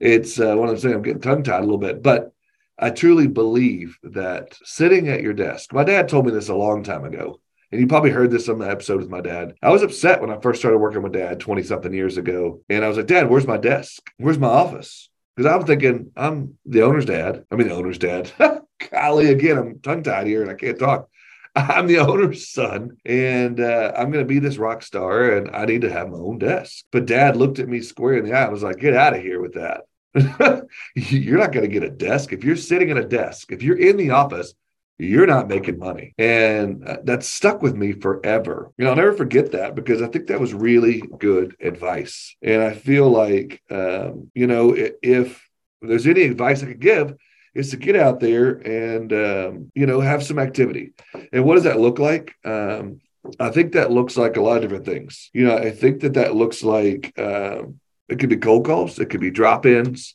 it's 0.00 0.40
uh, 0.40 0.58
of 0.58 0.68
those 0.68 0.82
things 0.82 0.94
I'm 0.94 1.02
getting 1.02 1.20
tongue 1.20 1.42
tied 1.42 1.60
a 1.60 1.64
little 1.64 1.78
bit, 1.78 2.02
but 2.02 2.32
I 2.78 2.90
truly 2.90 3.26
believe 3.26 3.96
that 4.02 4.56
sitting 4.64 5.08
at 5.08 5.22
your 5.22 5.32
desk, 5.32 5.72
my 5.72 5.84
dad 5.84 6.08
told 6.08 6.26
me 6.26 6.32
this 6.32 6.48
a 6.48 6.54
long 6.54 6.82
time 6.82 7.04
ago, 7.04 7.40
and 7.72 7.80
you 7.80 7.86
probably 7.86 8.10
heard 8.10 8.30
this 8.30 8.48
on 8.48 8.58
the 8.58 8.68
episode 8.68 8.98
with 8.98 9.08
my 9.08 9.20
dad. 9.20 9.54
I 9.62 9.70
was 9.70 9.82
upset 9.82 10.20
when 10.20 10.30
I 10.30 10.40
first 10.40 10.60
started 10.60 10.78
working 10.78 11.02
with 11.02 11.12
dad 11.12 11.40
20 11.40 11.62
something 11.62 11.92
years 11.92 12.16
ago. 12.16 12.62
And 12.68 12.84
I 12.84 12.88
was 12.88 12.96
like, 12.96 13.06
Dad, 13.06 13.28
where's 13.28 13.46
my 13.46 13.56
desk? 13.56 14.02
Where's 14.18 14.38
my 14.38 14.48
office? 14.48 15.08
Because 15.34 15.52
I'm 15.52 15.66
thinking, 15.66 16.12
I'm 16.16 16.58
the 16.64 16.82
owner's 16.82 17.04
dad. 17.04 17.44
I 17.50 17.56
mean, 17.56 17.68
the 17.68 17.74
owner's 17.74 17.98
dad. 17.98 18.30
Golly, 18.90 19.30
again, 19.30 19.58
I'm 19.58 19.80
tongue 19.80 20.02
tied 20.02 20.26
here 20.26 20.42
and 20.42 20.50
I 20.50 20.54
can't 20.54 20.78
talk. 20.78 21.08
I'm 21.56 21.86
the 21.86 21.98
owner's 22.06 22.48
son 22.48 22.98
and 23.04 23.58
uh, 23.60 23.92
I'm 23.96 24.10
going 24.10 24.24
to 24.24 24.28
be 24.28 24.38
this 24.38 24.58
rock 24.58 24.82
star 24.82 25.32
and 25.32 25.50
I 25.54 25.64
need 25.64 25.80
to 25.82 25.92
have 25.92 26.10
my 26.10 26.18
own 26.18 26.38
desk. 26.38 26.84
But 26.92 27.06
dad 27.06 27.36
looked 27.36 27.58
at 27.58 27.68
me 27.68 27.80
square 27.80 28.18
in 28.18 28.26
the 28.26 28.34
eye 28.34 28.42
and 28.42 28.52
was 28.52 28.62
like, 28.62 28.78
get 28.78 28.94
out 28.94 29.16
of 29.16 29.22
here 29.22 29.40
with 29.40 29.54
that. 29.54 29.82
you're 30.94 31.38
not 31.38 31.52
going 31.52 31.64
to 31.66 31.72
get 31.72 31.82
a 31.82 31.90
desk. 31.90 32.32
If 32.32 32.44
you're 32.44 32.56
sitting 32.56 32.90
at 32.90 32.98
a 32.98 33.04
desk, 33.04 33.52
if 33.52 33.62
you're 33.62 33.78
in 33.78 33.96
the 33.96 34.10
office, 34.10 34.54
you're 34.98 35.26
not 35.26 35.48
making 35.48 35.78
money. 35.78 36.14
And 36.16 36.86
uh, 36.86 36.98
that 37.04 37.22
stuck 37.22 37.62
with 37.62 37.74
me 37.74 37.92
forever. 37.92 38.72
You 38.76 38.84
know, 38.84 38.90
I'll 38.90 38.96
never 38.96 39.12
forget 39.12 39.52
that 39.52 39.74
because 39.74 40.00
I 40.00 40.08
think 40.08 40.28
that 40.28 40.40
was 40.40 40.54
really 40.54 41.02
good 41.18 41.56
advice. 41.60 42.34
And 42.42 42.62
I 42.62 42.72
feel 42.72 43.08
like, 43.08 43.62
um, 43.70 44.30
you 44.34 44.46
know, 44.46 44.74
if 44.74 45.46
there's 45.82 46.06
any 46.06 46.22
advice 46.22 46.62
I 46.62 46.66
could 46.66 46.80
give, 46.80 47.14
is 47.56 47.70
to 47.70 47.76
get 47.76 47.96
out 47.96 48.20
there 48.20 48.50
and 48.50 49.12
um, 49.12 49.72
you 49.74 49.86
know 49.86 50.00
have 50.00 50.22
some 50.22 50.38
activity. 50.38 50.92
And 51.32 51.44
what 51.44 51.54
does 51.54 51.64
that 51.64 51.80
look 51.80 51.98
like? 51.98 52.34
Um, 52.44 53.00
I 53.40 53.50
think 53.50 53.72
that 53.72 53.90
looks 53.90 54.16
like 54.16 54.36
a 54.36 54.42
lot 54.42 54.56
of 54.56 54.62
different 54.62 54.84
things. 54.84 55.30
You 55.32 55.46
know, 55.46 55.56
I 55.56 55.70
think 55.70 56.00
that 56.00 56.14
that 56.14 56.36
looks 56.36 56.62
like 56.62 57.18
um, 57.18 57.80
it 58.08 58.18
could 58.18 58.28
be 58.28 58.36
cold 58.36 58.66
calls, 58.66 58.98
it 58.98 59.06
could 59.06 59.20
be 59.20 59.30
drop 59.30 59.66
ins. 59.66 60.14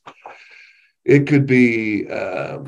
It 1.04 1.28
could 1.28 1.48
be 1.48 2.08
uh, 2.08 2.60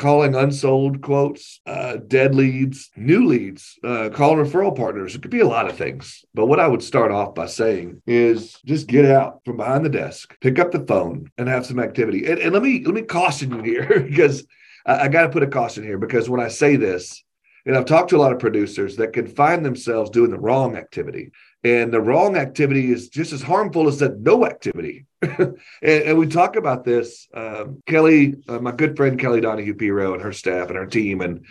calling 0.00 0.34
unsold 0.34 1.02
quotes, 1.02 1.60
uh, 1.66 1.98
dead 2.08 2.34
leads, 2.34 2.90
new 2.96 3.26
leads, 3.26 3.78
uh, 3.84 4.08
calling 4.08 4.42
referral 4.42 4.74
partners. 4.74 5.14
It 5.14 5.20
could 5.20 5.30
be 5.30 5.40
a 5.40 5.46
lot 5.46 5.68
of 5.68 5.76
things. 5.76 6.24
But 6.32 6.46
what 6.46 6.58
I 6.58 6.66
would 6.66 6.82
start 6.82 7.12
off 7.12 7.34
by 7.34 7.44
saying 7.44 8.00
is 8.06 8.58
just 8.64 8.86
get 8.86 9.04
out 9.04 9.42
from 9.44 9.58
behind 9.58 9.84
the 9.84 9.90
desk, 9.90 10.34
pick 10.40 10.58
up 10.58 10.70
the 10.70 10.86
phone, 10.86 11.30
and 11.36 11.50
have 11.50 11.66
some 11.66 11.78
activity. 11.78 12.24
And, 12.24 12.38
and 12.38 12.52
let 12.54 12.62
me 12.62 12.82
let 12.82 12.94
me 12.94 13.02
caution 13.02 13.54
you 13.54 13.62
here 13.62 14.00
because 14.08 14.46
I, 14.86 15.00
I 15.00 15.08
got 15.08 15.24
to 15.24 15.28
put 15.28 15.42
a 15.42 15.46
caution 15.46 15.84
here 15.84 15.98
because 15.98 16.30
when 16.30 16.40
I 16.40 16.48
say 16.48 16.76
this, 16.76 17.22
and 17.66 17.76
I've 17.76 17.84
talked 17.84 18.08
to 18.10 18.16
a 18.16 18.24
lot 18.24 18.32
of 18.32 18.38
producers 18.38 18.96
that 18.96 19.12
can 19.12 19.26
find 19.26 19.64
themselves 19.64 20.08
doing 20.08 20.30
the 20.30 20.40
wrong 20.40 20.76
activity. 20.76 21.32
And 21.62 21.92
the 21.92 22.00
wrong 22.00 22.36
activity 22.36 22.90
is 22.90 23.08
just 23.08 23.32
as 23.32 23.42
harmful 23.42 23.86
as 23.86 23.98
that 23.98 24.20
no 24.20 24.46
activity. 24.46 25.04
and, 25.22 25.58
and, 25.82 26.18
we 26.18 26.26
talk 26.26 26.56
about 26.56 26.84
this. 26.84 27.28
Um, 27.34 27.82
Kelly, 27.86 28.36
uh, 28.48 28.58
my 28.58 28.72
good 28.72 28.96
friend 28.96 29.18
Kelly 29.18 29.42
Donahue 29.42 29.74
Piro 29.74 30.14
and 30.14 30.22
her 30.22 30.32
staff 30.32 30.68
and 30.68 30.78
her 30.78 30.86
team, 30.86 31.20
and 31.20 31.44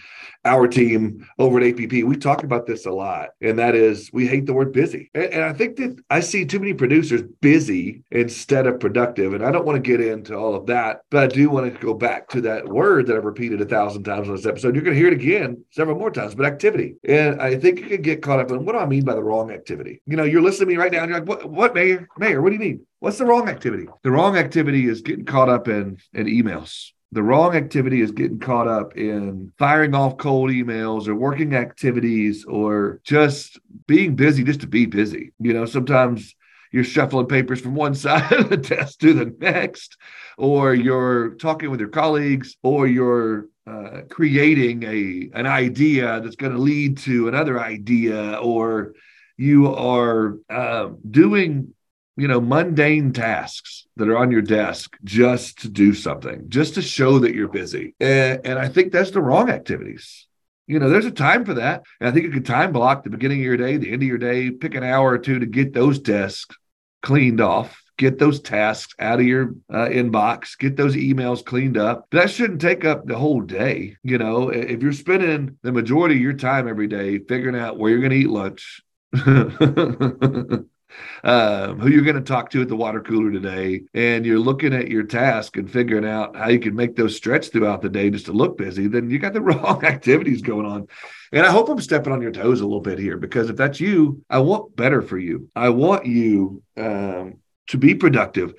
our 0.50 0.68
team 0.68 1.28
over 1.38 1.60
at 1.60 1.68
APP, 1.68 1.92
we 2.04 2.18
talk 2.18 2.44
about 2.44 2.66
this 2.66 2.86
a 2.86 2.92
lot, 2.92 3.30
and 3.40 3.60
that 3.60 3.76
is 3.76 4.10
we 4.12 4.28
hate 4.28 4.48
the 4.48 4.54
word 4.54 4.74
busy. 4.74 5.12
And, 5.14 5.26
and, 5.26 5.44
I 5.44 5.54
think 5.54 5.78
that 5.78 6.04
I 6.10 6.20
see 6.20 6.46
too 6.46 6.60
many 6.60 6.74
producers 6.74 7.22
busy 7.40 8.04
instead 8.12 8.66
of 8.66 8.80
productive. 8.80 9.34
And 9.34 9.46
I 9.46 9.52
don't 9.52 9.66
want 9.66 9.84
to 9.84 9.98
get 9.98 10.06
into 10.06 10.36
all 10.36 10.56
of 10.56 10.66
that, 10.66 11.02
but 11.12 11.24
I 11.24 11.28
do 11.28 11.50
want 11.50 11.72
to 11.72 11.80
go 11.80 11.94
back 11.94 12.30
to 12.30 12.42
that 12.42 12.68
word 12.68 13.08
that 13.08 13.16
I've 13.16 13.26
repeated 13.26 13.62
a 13.62 13.66
thousand 13.66 14.04
times 14.04 14.28
on 14.28 14.36
this 14.36 14.46
episode. 14.46 14.76
You're 14.76 14.84
going 14.84 14.96
to 14.96 15.00
hear 15.00 15.10
it 15.10 15.14
again 15.14 15.64
several 15.72 15.98
more 15.98 16.12
times, 16.12 16.34
but 16.34 16.46
activity. 16.46 16.96
And 17.08 17.40
I 17.42 17.56
think 17.56 17.80
you 17.80 17.88
can 17.88 18.02
get 18.02 18.22
caught 18.22 18.40
up 18.40 18.52
in 18.52 18.66
what 18.66 18.74
do 18.74 18.80
I 18.80 18.86
mean 18.86 19.06
by 19.06 19.14
the 19.14 19.24
wrong 19.24 19.52
activity? 19.52 20.02
You 20.08 20.18
know, 20.18 20.24
you're 20.24 20.42
listening 20.42 20.70
to 20.70 20.74
me 20.74 20.82
right 20.82 20.92
now 20.92 21.04
and 21.04 21.10
you're 21.10 21.20
like, 21.20 21.30
what, 21.30 21.50
what 21.50 21.76
Mayor? 21.76 22.08
Mayor, 22.18 22.42
what 22.42 22.50
do 22.50 22.56
you 22.56 22.60
mean? 22.60 22.86
What's 23.00 23.18
the 23.18 23.26
wrong 23.26 23.48
activity? 23.48 23.86
The 24.04 24.12
wrong 24.12 24.36
activity 24.36 24.88
is 24.88 25.02
getting 25.02 25.26
caught 25.26 25.50
up 25.50 25.68
in, 25.68 26.00
in 26.14 26.26
emails 26.26 26.92
the 27.12 27.24
wrong 27.24 27.56
activity 27.56 28.02
is 28.02 28.12
getting 28.12 28.40
caught 28.40 28.68
up 28.68 28.96
in 28.96 29.52
firing 29.58 29.96
off 29.96 30.18
cold 30.18 30.52
emails 30.52 31.08
or 31.08 31.16
working 31.16 31.56
activities 31.56 32.46
or 32.46 33.02
just 33.04 33.60
being 33.88 34.16
busy 34.16 34.44
just 34.44 34.62
to 34.62 34.68
be 34.68 34.86
busy. 34.86 35.32
You 35.40 35.54
know, 35.54 35.66
sometimes 35.66 36.36
you're 36.72 36.84
shuffling 36.84 37.26
papers 37.26 37.62
from 37.62 37.74
one 37.74 37.96
side 37.96 38.32
of 38.32 38.50
the 38.50 38.58
desk 38.58 39.00
to 39.00 39.14
the 39.14 39.34
next, 39.40 39.98
or 40.38 40.74
you're 40.74 41.32
talking 41.36 41.72
with 41.72 41.80
your 41.80 41.90
colleagues, 41.90 42.58
or 42.62 42.88
you're 42.88 43.48
uh, 43.66 44.02
creating 44.10 44.84
a 44.84 45.30
an 45.38 45.48
idea 45.48 46.22
that's 46.22 46.36
going 46.36 46.54
to 46.54 46.60
lead 46.60 46.98
to 47.00 47.28
another 47.28 47.60
idea, 47.60 48.36
or 48.36 48.94
you 49.38 49.74
are 49.74 50.38
uh, 50.50 50.90
doing 51.10 51.74
you 52.20 52.28
know, 52.28 52.42
mundane 52.42 53.14
tasks 53.14 53.88
that 53.96 54.10
are 54.10 54.18
on 54.18 54.30
your 54.30 54.42
desk 54.42 54.98
just 55.04 55.62
to 55.62 55.70
do 55.70 55.94
something, 55.94 56.50
just 56.50 56.76
to 56.76 56.82
show 56.82 57.20
that 57.20 57.34
you're 57.34 57.48
busy. 57.48 57.96
And, 58.00 58.42
and 58.46 58.60
I 58.60 58.68
think 58.68 58.92
that's 58.92 59.12
the 59.12 59.22
wrong 59.22 59.50
activities. 59.50 60.28
You 60.68 60.80
know, 60.80 60.90
there's 60.90 61.06
a 61.06 61.12
time 61.12 61.46
for 61.46 61.54
that. 61.56 61.84
And 62.00 62.10
I 62.10 62.12
think 62.12 62.26
you 62.26 62.32
could 62.32 62.46
time 62.46 62.74
block 62.74 63.04
the 63.04 63.10
beginning 63.10 63.40
of 63.40 63.46
your 63.46 63.58
day, 63.58 63.78
the 63.78 63.92
end 63.92 64.04
of 64.04 64.08
your 64.08 64.18
day, 64.18 64.52
pick 64.52 64.76
an 64.76 64.84
hour 64.84 65.12
or 65.12 65.18
two 65.18 65.40
to 65.40 65.46
get 65.46 65.74
those 65.74 65.98
desks 65.98 66.56
cleaned 67.02 67.40
off, 67.40 67.82
get 67.98 68.20
those 68.20 68.42
tasks 68.42 68.94
out 69.00 69.22
of 69.22 69.26
your 69.26 69.56
uh, 69.74 69.88
inbox, 69.88 70.58
get 70.58 70.76
those 70.76 70.96
emails 70.96 71.44
cleaned 71.44 71.78
up. 71.78 72.08
But 72.12 72.22
that 72.22 72.32
shouldn't 72.32 72.62
take 72.62 72.84
up 72.84 73.06
the 73.06 73.18
whole 73.18 73.42
day. 73.42 73.96
You 74.04 74.18
know, 74.18 74.50
if 74.50 74.82
you're 74.84 74.92
spending 74.92 75.58
the 75.64 75.72
majority 75.72 76.16
of 76.16 76.22
your 76.22 76.34
time 76.34 76.68
every 76.68 76.88
day 76.88 77.20
figuring 77.20 77.56
out 77.56 77.78
where 77.78 77.92
you're 77.92 78.00
going 78.00 78.12
to 78.12 78.18
eat 78.18 78.30
lunch, 78.30 78.82
um, 81.24 81.80
who 81.80 81.90
you're 81.90 82.04
going 82.04 82.16
to 82.16 82.22
talk 82.22 82.50
to 82.52 82.62
at 82.62 82.68
the 82.68 82.76
water 82.76 83.02
cooler 83.02 83.32
today, 83.32 83.84
and 83.94 84.26
you're 84.26 84.40
looking 84.40 84.74
at 84.74 84.90
your 84.90 85.04
task 85.04 85.58
and 85.58 85.70
figuring 85.70 86.06
out 86.06 86.36
how 86.36 86.50
you 86.50 86.60
can 86.60 86.76
make 86.76 86.96
those 86.96 87.16
stretch 87.16 87.50
throughout 87.50 87.82
the 87.82 87.90
day 87.90 88.10
just 88.10 88.26
to 88.26 88.32
look 88.32 88.58
busy, 88.58 88.88
then 88.88 89.10
you 89.10 89.20
got 89.20 89.34
the 89.34 89.42
wrong 89.50 89.84
activities 89.86 90.42
going 90.42 90.66
on. 90.66 90.88
And 91.32 91.46
I 91.46 91.52
hope 91.52 91.70
I'm 91.70 91.82
stepping 91.82 92.14
on 92.14 92.22
your 92.22 92.32
toes 92.32 92.62
a 92.62 92.66
little 92.66 92.82
bit 92.82 93.00
here 93.00 93.18
because 93.18 93.50
if 93.50 93.56
that's 93.56 93.80
you, 93.80 94.24
I 94.30 94.40
want 94.40 94.76
better 94.76 95.02
for 95.02 95.18
you. 95.18 95.50
I 95.56 95.70
want 95.70 96.06
you 96.06 96.64
um, 96.78 97.36
to 97.68 97.78
be 97.78 97.96
productive 97.96 98.54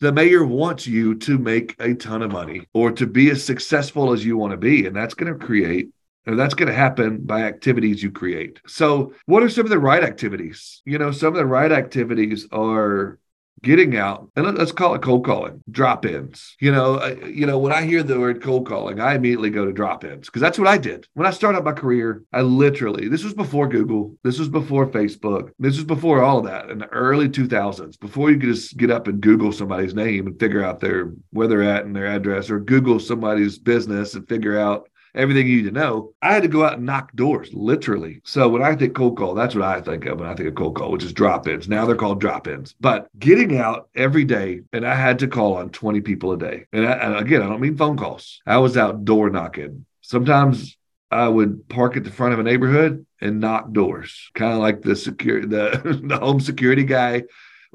the 0.00 0.12
mayor 0.12 0.44
wants 0.44 0.86
you 0.86 1.14
to 1.14 1.38
make 1.38 1.74
a 1.78 1.94
ton 1.94 2.22
of 2.22 2.30
money 2.30 2.66
or 2.74 2.92
to 2.92 3.06
be 3.06 3.30
as 3.30 3.42
successful 3.42 4.12
as 4.12 4.24
you 4.24 4.36
want 4.36 4.50
to 4.50 4.56
be. 4.56 4.86
And 4.86 4.94
that's 4.94 5.14
going 5.14 5.32
to 5.32 5.44
create 5.44 5.88
and 6.26 6.38
that's 6.38 6.54
going 6.54 6.68
to 6.68 6.74
happen 6.74 7.18
by 7.18 7.42
activities 7.42 8.02
you 8.02 8.10
create. 8.10 8.60
So, 8.66 9.12
what 9.26 9.42
are 9.42 9.48
some 9.48 9.64
of 9.64 9.70
the 9.70 9.78
right 9.78 10.02
activities? 10.02 10.82
You 10.84 10.98
know, 10.98 11.12
some 11.12 11.28
of 11.28 11.34
the 11.34 11.46
right 11.46 11.72
activities 11.72 12.46
are 12.52 13.18
getting 13.62 13.96
out 13.96 14.30
and 14.36 14.56
let's 14.58 14.72
call 14.72 14.94
it 14.94 15.02
cold 15.02 15.24
calling 15.24 15.62
drop-ins 15.70 16.56
you 16.60 16.70
know 16.70 17.04
you 17.26 17.46
know 17.46 17.58
when 17.58 17.72
i 17.72 17.82
hear 17.82 18.02
the 18.02 18.18
word 18.18 18.42
cold 18.42 18.66
calling 18.66 19.00
i 19.00 19.14
immediately 19.14 19.48
go 19.48 19.64
to 19.64 19.72
drop-ins 19.72 20.26
because 20.26 20.42
that's 20.42 20.58
what 20.58 20.68
i 20.68 20.76
did 20.76 21.06
when 21.14 21.26
i 21.26 21.30
started 21.30 21.64
my 21.64 21.72
career 21.72 22.22
i 22.34 22.42
literally 22.42 23.08
this 23.08 23.24
was 23.24 23.32
before 23.32 23.66
google 23.66 24.14
this 24.22 24.38
was 24.38 24.48
before 24.48 24.86
facebook 24.86 25.50
this 25.58 25.76
was 25.76 25.84
before 25.84 26.22
all 26.22 26.38
of 26.38 26.44
that 26.44 26.68
in 26.68 26.78
the 26.78 26.86
early 26.88 27.28
2000s 27.28 27.98
before 27.98 28.30
you 28.30 28.38
could 28.38 28.50
just 28.50 28.76
get 28.76 28.90
up 28.90 29.08
and 29.08 29.22
google 29.22 29.50
somebody's 29.50 29.94
name 29.94 30.26
and 30.26 30.38
figure 30.38 30.62
out 30.62 30.78
their 30.78 31.12
where 31.30 31.48
they're 31.48 31.62
at 31.62 31.86
and 31.86 31.96
their 31.96 32.06
address 32.06 32.50
or 32.50 32.60
google 32.60 33.00
somebody's 33.00 33.58
business 33.58 34.14
and 34.14 34.28
figure 34.28 34.58
out 34.58 34.88
everything 35.16 35.46
you 35.46 35.56
need 35.56 35.68
to 35.68 35.70
know. 35.70 36.12
I 36.22 36.34
had 36.34 36.42
to 36.42 36.48
go 36.48 36.64
out 36.64 36.74
and 36.74 36.86
knock 36.86 37.12
doors, 37.14 37.50
literally. 37.52 38.20
So 38.24 38.48
when 38.48 38.62
I 38.62 38.76
think 38.76 38.94
cold 38.94 39.16
call, 39.16 39.34
that's 39.34 39.54
what 39.54 39.64
I 39.64 39.80
think 39.80 40.06
of 40.06 40.20
when 40.20 40.28
I 40.28 40.34
think 40.34 40.48
of 40.48 40.54
cold 40.54 40.76
call, 40.76 40.92
which 40.92 41.02
is 41.02 41.12
drop 41.12 41.48
ins. 41.48 41.68
Now 41.68 41.86
they're 41.86 41.96
called 41.96 42.20
drop 42.20 42.46
ins. 42.46 42.74
But 42.80 43.08
getting 43.18 43.56
out 43.58 43.88
every 43.94 44.24
day, 44.24 44.60
and 44.72 44.86
I 44.86 44.94
had 44.94 45.18
to 45.20 45.28
call 45.28 45.54
on 45.54 45.70
20 45.70 46.00
people 46.02 46.32
a 46.32 46.38
day. 46.38 46.66
And, 46.72 46.86
I, 46.86 46.92
and 46.92 47.16
again, 47.16 47.42
I 47.42 47.48
don't 47.48 47.60
mean 47.60 47.76
phone 47.76 47.96
calls. 47.96 48.40
I 48.46 48.58
was 48.58 48.76
out 48.76 49.04
door 49.04 49.30
knocking. 49.30 49.86
Sometimes 50.02 50.76
I 51.10 51.28
would 51.28 51.68
park 51.68 51.96
at 51.96 52.04
the 52.04 52.10
front 52.10 52.34
of 52.34 52.38
a 52.38 52.42
neighborhood 52.42 53.06
and 53.20 53.40
knock 53.40 53.72
doors, 53.72 54.30
kind 54.34 54.52
of 54.52 54.58
like 54.58 54.82
the 54.82 54.94
secure 54.94 55.46
the, 55.46 56.00
the 56.04 56.18
home 56.18 56.40
security 56.40 56.84
guy 56.84 57.22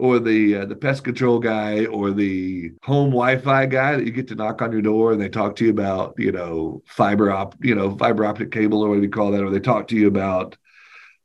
or 0.01 0.17
the 0.17 0.57
uh, 0.57 0.65
the 0.65 0.75
pest 0.75 1.03
control 1.03 1.37
guy 1.37 1.85
or 1.85 2.09
the 2.09 2.71
home 2.81 3.11
Wi-Fi 3.11 3.67
guy 3.67 3.95
that 3.95 4.03
you 4.03 4.11
get 4.11 4.27
to 4.29 4.35
knock 4.35 4.63
on 4.63 4.71
your 4.71 4.81
door 4.81 5.11
and 5.13 5.21
they 5.21 5.29
talk 5.29 5.55
to 5.57 5.65
you 5.65 5.69
about 5.69 6.15
you 6.17 6.31
know 6.31 6.81
fiber 6.87 7.31
op 7.31 7.53
you 7.63 7.75
know 7.75 7.95
fiber 7.97 8.25
optic 8.25 8.51
cable 8.51 8.81
or 8.81 8.89
what 8.89 8.95
do 8.95 9.03
you 9.03 9.09
call 9.09 9.29
that 9.31 9.43
or 9.43 9.51
they 9.51 9.59
talk 9.59 9.87
to 9.89 9.95
you 9.95 10.07
about 10.07 10.57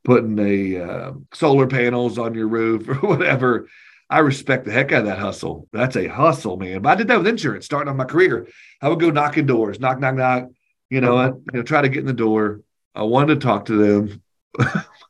putting 0.04 0.38
a 0.38 0.78
uh, 0.78 1.12
solar 1.32 1.66
panels 1.66 2.18
on 2.18 2.34
your 2.34 2.48
roof 2.48 2.86
or 3.02 3.08
whatever. 3.08 3.66
I 4.10 4.18
respect 4.18 4.66
the 4.66 4.72
heck 4.72 4.92
out 4.92 5.00
of 5.00 5.06
that 5.06 5.18
hustle. 5.18 5.68
That's 5.72 5.96
a 5.96 6.06
hustle, 6.06 6.58
man. 6.58 6.82
But 6.82 6.90
I 6.90 6.94
did 6.96 7.08
that 7.08 7.18
with 7.18 7.26
insurance 7.26 7.64
starting 7.64 7.88
on 7.88 7.96
my 7.96 8.04
career. 8.04 8.46
I 8.82 8.90
would 8.90 9.00
go 9.00 9.10
knocking 9.10 9.46
doors, 9.46 9.80
knock, 9.80 9.98
knock, 9.98 10.14
knock. 10.14 10.48
You 10.90 11.00
know, 11.00 11.16
I, 11.16 11.28
you 11.28 11.42
know, 11.54 11.62
try 11.62 11.80
to 11.80 11.88
get 11.88 12.00
in 12.00 12.06
the 12.06 12.12
door. 12.12 12.60
I 12.94 13.02
wanted 13.02 13.40
to 13.40 13.46
talk 13.46 13.64
to 13.64 13.76
them. 13.76 14.22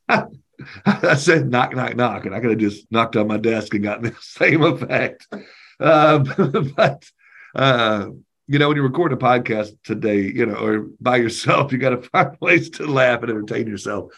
I 0.87 1.15
said 1.15 1.49
knock, 1.49 1.75
knock, 1.75 1.97
knock, 1.97 2.27
and 2.27 2.35
I 2.35 2.41
could 2.41 2.51
have 2.51 2.59
just 2.59 2.91
knocked 2.91 3.17
on 3.17 3.29
my 3.29 3.37
desk 3.37 3.75
and 3.75 3.85
gotten 3.85 4.05
the 4.05 4.17
same 4.21 4.63
effect. 4.63 5.27
Um, 5.81 6.73
but 6.77 7.05
uh, 7.55 8.09
you 8.49 8.59
know, 8.59 8.69
when 8.69 8.77
you 8.77 8.83
record 8.83 9.13
a 9.13 9.17
podcast 9.17 9.77
today, 9.85 10.23
you 10.23 10.47
know, 10.47 10.55
or 10.55 10.87
by 11.01 11.17
yourself, 11.17 11.73
you 11.73 11.79
got 11.79 11.91
to 11.91 12.03
find 12.03 12.39
place 12.39 12.71
to 12.71 12.87
laugh 12.87 13.23
and 13.23 13.31
entertain 13.31 13.67
yourself. 13.67 14.13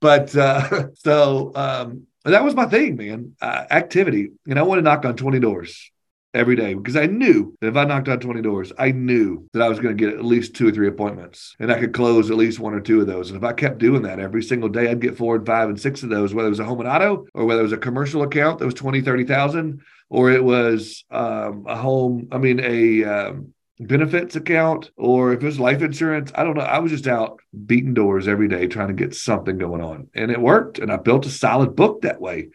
But 0.00 0.34
uh, 0.34 0.88
so 0.94 1.52
um, 1.54 2.06
that 2.24 2.44
was 2.44 2.54
my 2.54 2.66
thing, 2.66 2.96
man. 2.96 3.36
Uh, 3.40 3.66
activity, 3.70 4.30
and 4.46 4.58
I 4.58 4.62
want 4.62 4.78
to 4.78 4.82
knock 4.82 5.04
on 5.04 5.16
twenty 5.16 5.38
doors 5.38 5.91
every 6.34 6.56
day 6.56 6.74
because 6.74 6.96
I 6.96 7.06
knew 7.06 7.54
that 7.60 7.68
if 7.68 7.76
I 7.76 7.84
knocked 7.84 8.08
on 8.08 8.20
20 8.20 8.42
doors, 8.42 8.72
I 8.78 8.92
knew 8.92 9.48
that 9.52 9.62
I 9.62 9.68
was 9.68 9.78
going 9.78 9.96
to 9.96 10.04
get 10.04 10.14
at 10.14 10.24
least 10.24 10.54
two 10.54 10.68
or 10.68 10.70
three 10.70 10.88
appointments 10.88 11.54
and 11.58 11.70
I 11.70 11.78
could 11.78 11.92
close 11.92 12.30
at 12.30 12.36
least 12.36 12.58
one 12.58 12.74
or 12.74 12.80
two 12.80 13.00
of 13.00 13.06
those. 13.06 13.30
And 13.30 13.36
if 13.36 13.44
I 13.44 13.52
kept 13.52 13.78
doing 13.78 14.02
that 14.02 14.18
every 14.18 14.42
single 14.42 14.68
day, 14.68 14.90
I'd 14.90 15.00
get 15.00 15.16
four 15.16 15.36
and 15.36 15.46
five 15.46 15.68
and 15.68 15.80
six 15.80 16.02
of 16.02 16.10
those, 16.10 16.32
whether 16.32 16.46
it 16.46 16.50
was 16.50 16.60
a 16.60 16.64
home 16.64 16.80
and 16.80 16.88
auto 16.88 17.26
or 17.34 17.44
whether 17.44 17.60
it 17.60 17.64
was 17.64 17.72
a 17.72 17.78
commercial 17.78 18.22
account 18.22 18.58
that 18.58 18.64
was 18.64 18.74
20, 18.74 19.02
30,000 19.02 19.82
or 20.08 20.30
it 20.30 20.42
was 20.42 21.04
um, 21.10 21.64
a 21.66 21.76
home, 21.76 22.28
I 22.32 22.38
mean, 22.38 22.60
a, 22.60 23.04
um, 23.04 23.54
benefits 23.80 24.36
account 24.36 24.92
or 24.96 25.32
if 25.32 25.42
it 25.42 25.46
was 25.46 25.58
life 25.58 25.82
insurance 25.82 26.30
i 26.36 26.44
don't 26.44 26.56
know. 26.56 26.62
I 26.62 26.78
was 26.78 26.92
just 26.92 27.08
out 27.08 27.40
beating 27.66 27.94
doors 27.94 28.28
every 28.28 28.46
day 28.46 28.68
trying 28.68 28.88
to 28.88 28.94
get 28.94 29.12
something 29.12 29.58
going 29.58 29.80
on. 29.80 30.06
And 30.14 30.30
it 30.30 30.40
worked 30.40 30.78
and 30.78 30.92
i 30.92 30.96
built 30.98 31.26
a 31.26 31.30
solid 31.30 31.74
book 31.74 32.02
that 32.02 32.20
way 32.20 32.50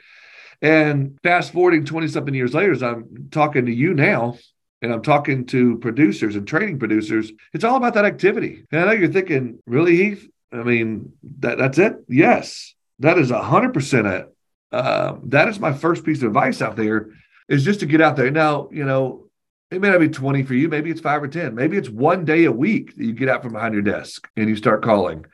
and 0.61 1.17
fast 1.23 1.53
forwarding 1.53 1.85
20 1.85 2.07
something 2.07 2.33
years 2.33 2.53
later, 2.53 2.71
as 2.71 2.83
I'm 2.83 3.29
talking 3.31 3.65
to 3.65 3.73
you 3.73 3.93
now, 3.93 4.37
and 4.81 4.93
I'm 4.93 5.01
talking 5.01 5.45
to 5.47 5.77
producers 5.79 6.35
and 6.35 6.47
training 6.47 6.79
producers, 6.79 7.31
it's 7.53 7.63
all 7.63 7.77
about 7.77 7.95
that 7.95 8.05
activity. 8.05 8.65
And 8.71 8.81
I 8.81 8.85
know 8.85 8.91
you're 8.91 9.11
thinking, 9.11 9.59
really, 9.65 9.97
Heath? 9.97 10.29
I 10.51 10.63
mean, 10.63 11.13
that 11.39 11.57
that's 11.57 11.77
it? 11.77 11.93
Yes. 12.07 12.75
That 12.99 13.17
is 13.17 13.31
100% 13.31 14.19
it. 14.19 14.75
Um, 14.75 15.21
that 15.25 15.47
is 15.47 15.59
my 15.59 15.73
first 15.73 16.03
piece 16.03 16.21
of 16.21 16.27
advice 16.27 16.61
out 16.61 16.75
there 16.75 17.09
is 17.47 17.63
just 17.63 17.79
to 17.79 17.85
get 17.85 18.01
out 18.01 18.15
there. 18.15 18.31
Now, 18.31 18.69
you 18.71 18.83
know, 18.83 19.27
it 19.71 19.81
may 19.81 19.89
not 19.89 19.99
be 19.99 20.09
20 20.09 20.43
for 20.43 20.53
you. 20.53 20.69
Maybe 20.69 20.89
it's 20.89 21.01
five 21.01 21.21
or 21.21 21.27
10. 21.27 21.53
Maybe 21.55 21.77
it's 21.77 21.89
one 21.89 22.25
day 22.25 22.45
a 22.45 22.51
week 22.51 22.95
that 22.95 23.03
you 23.03 23.13
get 23.13 23.29
out 23.29 23.43
from 23.43 23.53
behind 23.53 23.73
your 23.73 23.83
desk 23.83 24.27
and 24.35 24.49
you 24.49 24.55
start 24.55 24.83
calling 24.83 25.25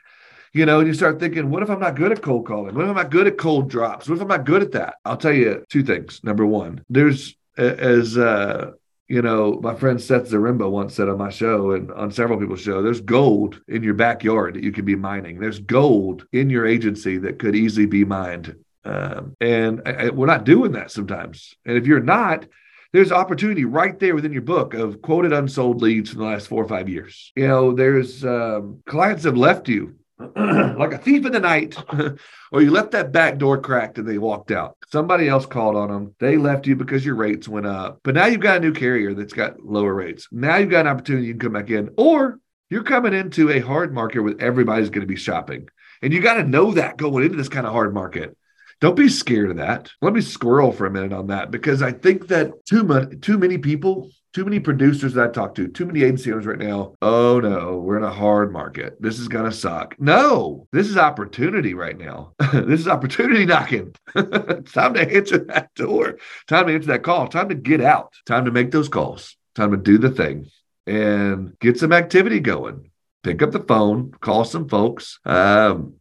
you 0.54 0.64
know, 0.64 0.78
and 0.78 0.86
you 0.86 0.94
start 0.94 1.18
thinking, 1.18 1.50
what 1.50 1.64
if 1.64 1.68
I'm 1.68 1.80
not 1.80 1.96
good 1.96 2.12
at 2.12 2.22
cold 2.22 2.46
calling? 2.46 2.74
What 2.74 2.84
if 2.84 2.88
I'm 2.88 2.96
not 2.96 3.10
good 3.10 3.26
at 3.26 3.36
cold 3.36 3.68
drops? 3.68 4.08
What 4.08 4.14
if 4.14 4.22
I'm 4.22 4.28
not 4.28 4.44
good 4.44 4.62
at 4.62 4.72
that? 4.72 4.94
I'll 5.04 5.16
tell 5.16 5.32
you 5.32 5.64
two 5.68 5.82
things. 5.82 6.20
Number 6.22 6.46
one, 6.46 6.84
there's 6.88 7.36
as 7.56 8.16
uh, 8.16 8.70
you 9.08 9.20
know, 9.20 9.60
my 9.60 9.74
friend 9.74 10.00
Seth 10.00 10.30
Zaremba 10.30 10.70
once 10.70 10.94
said 10.94 11.08
on 11.08 11.18
my 11.18 11.28
show 11.28 11.72
and 11.72 11.90
on 11.92 12.10
several 12.10 12.38
people's 12.38 12.62
show, 12.62 12.82
there's 12.82 13.00
gold 13.00 13.60
in 13.68 13.82
your 13.82 13.94
backyard 13.94 14.54
that 14.54 14.62
you 14.62 14.72
could 14.72 14.84
be 14.84 14.96
mining. 14.96 15.40
There's 15.40 15.58
gold 15.58 16.26
in 16.32 16.48
your 16.50 16.66
agency 16.66 17.18
that 17.18 17.38
could 17.38 17.54
easily 17.54 17.86
be 17.86 18.04
mined. 18.04 18.56
Um, 18.84 19.36
and 19.40 19.82
I, 19.84 19.92
I, 19.92 20.08
we're 20.10 20.26
not 20.26 20.44
doing 20.44 20.72
that 20.72 20.90
sometimes. 20.90 21.54
And 21.66 21.76
if 21.76 21.86
you're 21.86 22.00
not, 22.00 22.46
there's 22.92 23.10
opportunity 23.10 23.64
right 23.64 23.98
there 23.98 24.14
within 24.14 24.32
your 24.32 24.42
book 24.42 24.72
of 24.72 25.02
quoted 25.02 25.32
unsold 25.32 25.82
leads 25.82 26.10
from 26.10 26.20
the 26.20 26.26
last 26.26 26.46
four 26.46 26.62
or 26.62 26.68
five 26.68 26.88
years. 26.88 27.32
You 27.34 27.48
know, 27.48 27.72
there's 27.72 28.24
um, 28.24 28.82
clients 28.86 29.24
have 29.24 29.36
left 29.36 29.68
you 29.68 29.96
like 30.78 30.92
a 30.92 30.98
thief 30.98 31.26
in 31.26 31.32
the 31.32 31.40
night, 31.40 31.76
or 32.52 32.62
you 32.62 32.70
left 32.70 32.92
that 32.92 33.12
back 33.12 33.38
door 33.38 33.58
cracked 33.58 33.98
and 33.98 34.08
they 34.08 34.18
walked 34.18 34.50
out. 34.50 34.76
Somebody 34.90 35.28
else 35.28 35.46
called 35.46 35.76
on 35.76 35.88
them. 35.90 36.14
They 36.20 36.36
left 36.36 36.66
you 36.66 36.76
because 36.76 37.04
your 37.04 37.14
rates 37.14 37.48
went 37.48 37.66
up. 37.66 38.00
But 38.02 38.14
now 38.14 38.26
you've 38.26 38.40
got 38.40 38.58
a 38.58 38.60
new 38.60 38.72
carrier 38.72 39.14
that's 39.14 39.32
got 39.32 39.60
lower 39.60 39.94
rates. 39.94 40.28
Now 40.30 40.56
you've 40.56 40.70
got 40.70 40.86
an 40.86 40.92
opportunity 40.92 41.26
you 41.26 41.34
can 41.34 41.40
come 41.40 41.52
back 41.52 41.70
in, 41.70 41.90
or 41.96 42.38
you're 42.70 42.82
coming 42.82 43.14
into 43.14 43.50
a 43.50 43.60
hard 43.60 43.94
market 43.94 44.20
where 44.20 44.40
everybody's 44.40 44.90
going 44.90 45.06
to 45.06 45.12
be 45.12 45.16
shopping. 45.16 45.68
And 46.02 46.12
you 46.12 46.20
got 46.20 46.34
to 46.34 46.44
know 46.44 46.72
that 46.72 46.96
going 46.96 47.24
into 47.24 47.36
this 47.36 47.48
kind 47.48 47.66
of 47.66 47.72
hard 47.72 47.94
market. 47.94 48.36
Don't 48.80 48.96
be 48.96 49.08
scared 49.08 49.50
of 49.50 49.56
that. 49.58 49.90
Let 50.02 50.12
me 50.12 50.20
squirrel 50.20 50.72
for 50.72 50.86
a 50.86 50.90
minute 50.90 51.12
on 51.12 51.28
that 51.28 51.50
because 51.50 51.82
I 51.82 51.92
think 51.92 52.28
that 52.28 52.66
too 52.66 52.82
much, 52.82 53.20
too 53.20 53.38
many 53.38 53.58
people 53.58 54.10
too 54.34 54.44
many 54.44 54.58
producers 54.58 55.14
that 55.14 55.28
I 55.28 55.32
talk 55.32 55.54
to, 55.54 55.68
too 55.68 55.86
many 55.86 56.02
agency 56.02 56.32
owners 56.32 56.44
right 56.44 56.58
now. 56.58 56.94
Oh 57.00 57.40
no, 57.40 57.78
we're 57.78 57.96
in 57.96 58.04
a 58.04 58.10
hard 58.10 58.52
market. 58.52 59.00
This 59.00 59.20
is 59.20 59.28
gonna 59.28 59.52
suck. 59.52 59.94
No, 59.98 60.66
this 60.72 60.88
is 60.88 60.96
opportunity 60.96 61.72
right 61.72 61.96
now. 61.96 62.32
this 62.52 62.80
is 62.80 62.88
opportunity 62.88 63.46
knocking. 63.46 63.94
time 64.14 64.94
to 64.94 65.16
answer 65.16 65.38
that 65.38 65.70
door. 65.76 66.18
Time 66.48 66.66
to 66.66 66.74
answer 66.74 66.88
that 66.88 67.04
call. 67.04 67.28
Time 67.28 67.48
to 67.48 67.54
get 67.54 67.80
out. 67.80 68.12
Time 68.26 68.44
to 68.44 68.50
make 68.50 68.72
those 68.72 68.88
calls. 68.88 69.36
Time 69.54 69.70
to 69.70 69.76
do 69.76 69.98
the 69.98 70.10
thing 70.10 70.50
and 70.86 71.56
get 71.60 71.78
some 71.78 71.92
activity 71.92 72.40
going. 72.40 72.90
Pick 73.22 73.40
up 73.40 73.52
the 73.52 73.60
phone, 73.60 74.12
call 74.20 74.44
some 74.44 74.68
folks. 74.68 75.18
Um, 75.24 75.94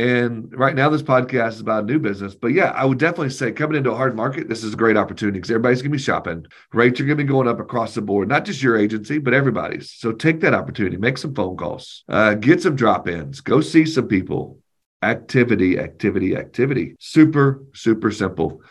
and 0.00 0.50
right 0.58 0.74
now, 0.74 0.88
this 0.88 1.02
podcast 1.02 1.50
is 1.50 1.60
about 1.60 1.82
a 1.82 1.86
new 1.86 1.98
business. 1.98 2.34
But 2.34 2.52
yeah, 2.52 2.70
I 2.70 2.86
would 2.86 2.96
definitely 2.96 3.28
say 3.28 3.52
coming 3.52 3.76
into 3.76 3.92
a 3.92 3.96
hard 3.96 4.16
market, 4.16 4.48
this 4.48 4.64
is 4.64 4.72
a 4.72 4.76
great 4.76 4.96
opportunity 4.96 5.38
because 5.38 5.50
everybody's 5.50 5.82
going 5.82 5.90
to 5.90 5.98
be 5.98 6.02
shopping. 6.02 6.46
Rates 6.72 6.98
are 7.00 7.04
going 7.04 7.18
to 7.18 7.22
be 7.22 7.28
going 7.28 7.46
up 7.46 7.60
across 7.60 7.94
the 7.94 8.00
board, 8.00 8.26
not 8.26 8.46
just 8.46 8.62
your 8.62 8.78
agency, 8.78 9.18
but 9.18 9.34
everybody's. 9.34 9.92
So 9.92 10.12
take 10.12 10.40
that 10.40 10.54
opportunity, 10.54 10.96
make 10.96 11.18
some 11.18 11.34
phone 11.34 11.54
calls, 11.54 12.02
uh, 12.08 12.32
get 12.32 12.62
some 12.62 12.76
drop 12.76 13.08
ins, 13.08 13.42
go 13.42 13.60
see 13.60 13.84
some 13.84 14.08
people. 14.08 14.58
Activity, 15.02 15.78
activity, 15.78 16.34
activity. 16.34 16.96
Super, 16.98 17.62
super 17.74 18.10
simple. 18.10 18.62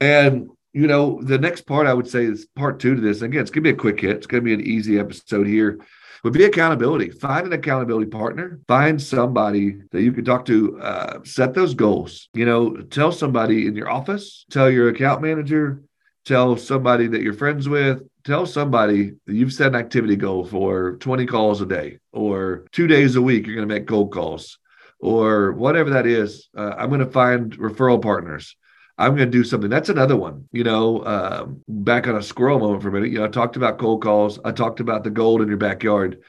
And 0.00 0.50
you 0.72 0.86
know, 0.86 1.20
the 1.20 1.38
next 1.38 1.62
part 1.62 1.88
I 1.88 1.94
would 1.94 2.08
say 2.08 2.26
is 2.26 2.46
part 2.54 2.78
two 2.78 2.94
to 2.94 3.00
this. 3.00 3.22
Again, 3.22 3.40
it's 3.40 3.50
going 3.50 3.64
to 3.64 3.72
be 3.72 3.74
a 3.74 3.76
quick 3.76 4.00
hit. 4.00 4.18
It's 4.18 4.26
going 4.28 4.44
to 4.44 4.44
be 4.44 4.54
an 4.54 4.60
easy 4.60 5.00
episode 5.00 5.48
here 5.48 5.80
would 6.22 6.32
be 6.32 6.44
accountability. 6.44 7.10
Find 7.10 7.46
an 7.46 7.52
accountability 7.52 8.10
partner. 8.10 8.60
Find 8.68 9.00
somebody 9.00 9.80
that 9.90 10.02
you 10.02 10.12
can 10.12 10.24
talk 10.24 10.44
to. 10.46 10.80
Uh, 10.80 11.20
set 11.24 11.54
those 11.54 11.74
goals. 11.74 12.28
You 12.34 12.46
know, 12.46 12.76
tell 12.76 13.12
somebody 13.12 13.66
in 13.66 13.74
your 13.74 13.90
office. 13.90 14.44
Tell 14.50 14.70
your 14.70 14.88
account 14.88 15.22
manager. 15.22 15.82
Tell 16.24 16.56
somebody 16.56 17.06
that 17.08 17.22
you're 17.22 17.32
friends 17.32 17.68
with. 17.68 18.02
Tell 18.24 18.44
somebody 18.44 19.12
that 19.26 19.34
you've 19.34 19.52
set 19.52 19.68
an 19.68 19.76
activity 19.76 20.16
goal 20.16 20.44
for 20.44 20.96
20 20.96 21.24
calls 21.26 21.60
a 21.62 21.66
day 21.66 21.98
or 22.12 22.66
two 22.72 22.86
days 22.86 23.16
a 23.16 23.22
week. 23.22 23.46
You're 23.46 23.56
going 23.56 23.68
to 23.68 23.74
make 23.74 23.86
cold 23.86 24.12
calls 24.12 24.58
or 25.00 25.52
whatever 25.52 25.90
that 25.90 26.06
is. 26.06 26.48
Uh, 26.56 26.74
I'm 26.76 26.88
going 26.88 27.00
to 27.00 27.06
find 27.06 27.56
referral 27.58 28.02
partners. 28.02 28.56
I'm 29.00 29.16
going 29.16 29.30
to 29.30 29.38
do 29.38 29.44
something. 29.44 29.70
That's 29.70 29.88
another 29.88 30.16
one. 30.16 30.46
You 30.52 30.62
know, 30.62 31.04
um, 31.06 31.62
back 31.66 32.06
on 32.06 32.16
a 32.16 32.22
squirrel 32.22 32.58
moment 32.58 32.82
for 32.82 32.88
a 32.88 32.92
minute. 32.92 33.10
You 33.10 33.18
know, 33.18 33.24
I 33.24 33.28
talked 33.28 33.56
about 33.56 33.78
cold 33.78 34.02
calls. 34.02 34.38
I 34.44 34.52
talked 34.52 34.80
about 34.80 35.04
the 35.04 35.10
gold 35.10 35.40
in 35.40 35.48
your 35.48 35.56
backyard. 35.56 36.20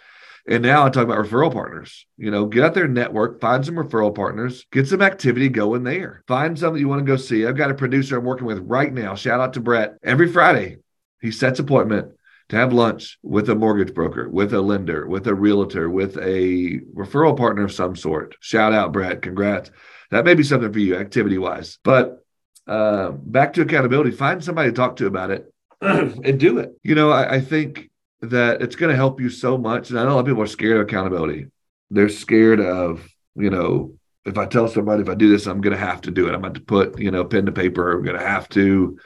And 0.48 0.64
now 0.64 0.86
I 0.86 0.90
talk 0.90 1.04
about 1.04 1.24
referral 1.24 1.52
partners. 1.52 2.06
You 2.18 2.32
know, 2.32 2.46
get 2.46 2.64
out 2.64 2.74
there, 2.74 2.88
network, 2.88 3.42
find 3.42 3.64
some 3.66 3.76
referral 3.76 4.16
partners, 4.16 4.66
get 4.72 4.88
some 4.88 5.02
activity 5.02 5.50
going 5.50 5.84
there. 5.84 6.24
Find 6.28 6.58
something 6.58 6.80
you 6.80 6.88
want 6.88 7.00
to 7.00 7.12
go 7.12 7.18
see. 7.18 7.46
I've 7.46 7.58
got 7.58 7.72
a 7.72 7.76
producer 7.76 8.18
I'm 8.18 8.26
working 8.26 8.48
with 8.48 8.60
right 8.60 8.92
now. 8.92 9.16
Shout 9.16 9.40
out 9.40 9.54
to 9.54 9.60
Brett. 9.60 9.98
Every 10.04 10.32
Friday, 10.32 10.78
he 11.22 11.30
sets 11.30 11.60
appointment 11.60 12.14
to 12.50 12.56
have 12.56 12.74
lunch 12.74 13.20
with 13.22 13.50
a 13.50 13.56
mortgage 13.56 13.94
broker, 13.94 14.30
with 14.30 14.54
a 14.54 14.62
lender, 14.62 15.08
with 15.08 15.28
a 15.28 15.36
realtor, 15.36 15.90
with 15.90 16.18
a 16.18 16.80
referral 16.96 17.38
partner 17.38 17.66
of 17.66 17.72
some 17.72 17.96
sort. 17.96 18.36
Shout 18.40 18.74
out, 18.74 18.94
Brett. 18.94 19.22
Congrats. 19.22 19.72
That 20.10 20.26
may 20.26 20.34
be 20.34 20.44
something 20.44 20.74
for 20.74 20.80
you, 20.80 20.96
activity 20.96 21.38
wise. 21.38 21.78
But 21.84 22.21
uh, 22.68 23.12
back 23.12 23.54
to 23.54 23.62
accountability. 23.62 24.12
Find 24.12 24.44
somebody 24.44 24.70
to 24.70 24.76
talk 24.76 24.96
to 24.98 25.08
about 25.08 25.32
it 25.32 25.54
and 25.82 26.40
do 26.40 26.60
it. 26.60 26.72
You 26.84 26.96
know, 26.96 27.12
I, 27.12 27.36
I 27.36 27.42
think 27.42 27.90
that 28.22 28.62
it's 28.62 28.76
going 28.76 28.92
to 28.92 28.96
help 28.96 29.20
you 29.20 29.30
so 29.30 29.58
much. 29.58 29.90
And 29.90 30.00
I 30.00 30.04
know 30.04 30.12
a 30.12 30.14
lot 30.14 30.20
of 30.20 30.26
people 30.28 30.44
are 30.44 30.48
scared 30.48 30.78
of 30.78 30.84
accountability. 30.84 31.48
They're 31.90 32.10
scared 32.10 32.60
of, 32.60 33.08
you 33.36 33.50
know, 33.50 33.96
if 34.26 34.38
I 34.38 34.46
tell 34.46 34.68
somebody 34.68 35.02
if 35.02 35.10
I 35.10 35.16
do 35.16 35.30
this, 35.30 35.48
I'm 35.48 35.62
going 35.62 35.76
to 35.76 35.84
have 35.84 36.02
to 36.02 36.12
do 36.12 36.28
it. 36.28 36.36
I'm 36.36 36.42
going 36.42 36.54
to 36.54 36.62
put, 36.62 37.00
you 37.00 37.10
know, 37.10 37.26
pen 37.26 37.48
to 37.48 37.52
paper. 37.52 37.92
I'm 37.92 38.04
going 38.04 38.20
to 38.20 38.26
have 38.26 38.48
to 38.50 39.00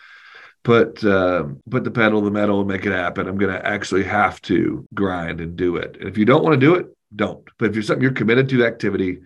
put 0.63 1.03
uh, 1.05 1.45
put 1.69 1.85
the 1.85 1.91
pedal 1.91 2.19
to 2.19 2.25
the 2.25 2.31
metal 2.31 2.59
and 2.59 2.67
make 2.67 2.85
it 2.85 2.91
happen. 2.91 3.27
I'm 3.27 3.37
going 3.37 3.53
to 3.53 3.65
actually 3.65 4.03
have 4.03 4.41
to 4.43 4.85
grind 4.93 5.39
and 5.39 5.55
do 5.55 5.77
it. 5.77 5.95
And 5.97 6.09
if 6.09 6.17
you 6.17 6.25
don't 6.25 6.43
want 6.43 6.55
to 6.55 6.59
do 6.59 6.75
it, 6.75 6.87
don't. 7.15 7.47
But 7.57 7.69
if 7.69 7.75
you're 7.75 7.83
something 7.83 8.01
you're 8.01 8.11
committed 8.11 8.49
to 8.49 8.65
activity, 8.65 9.19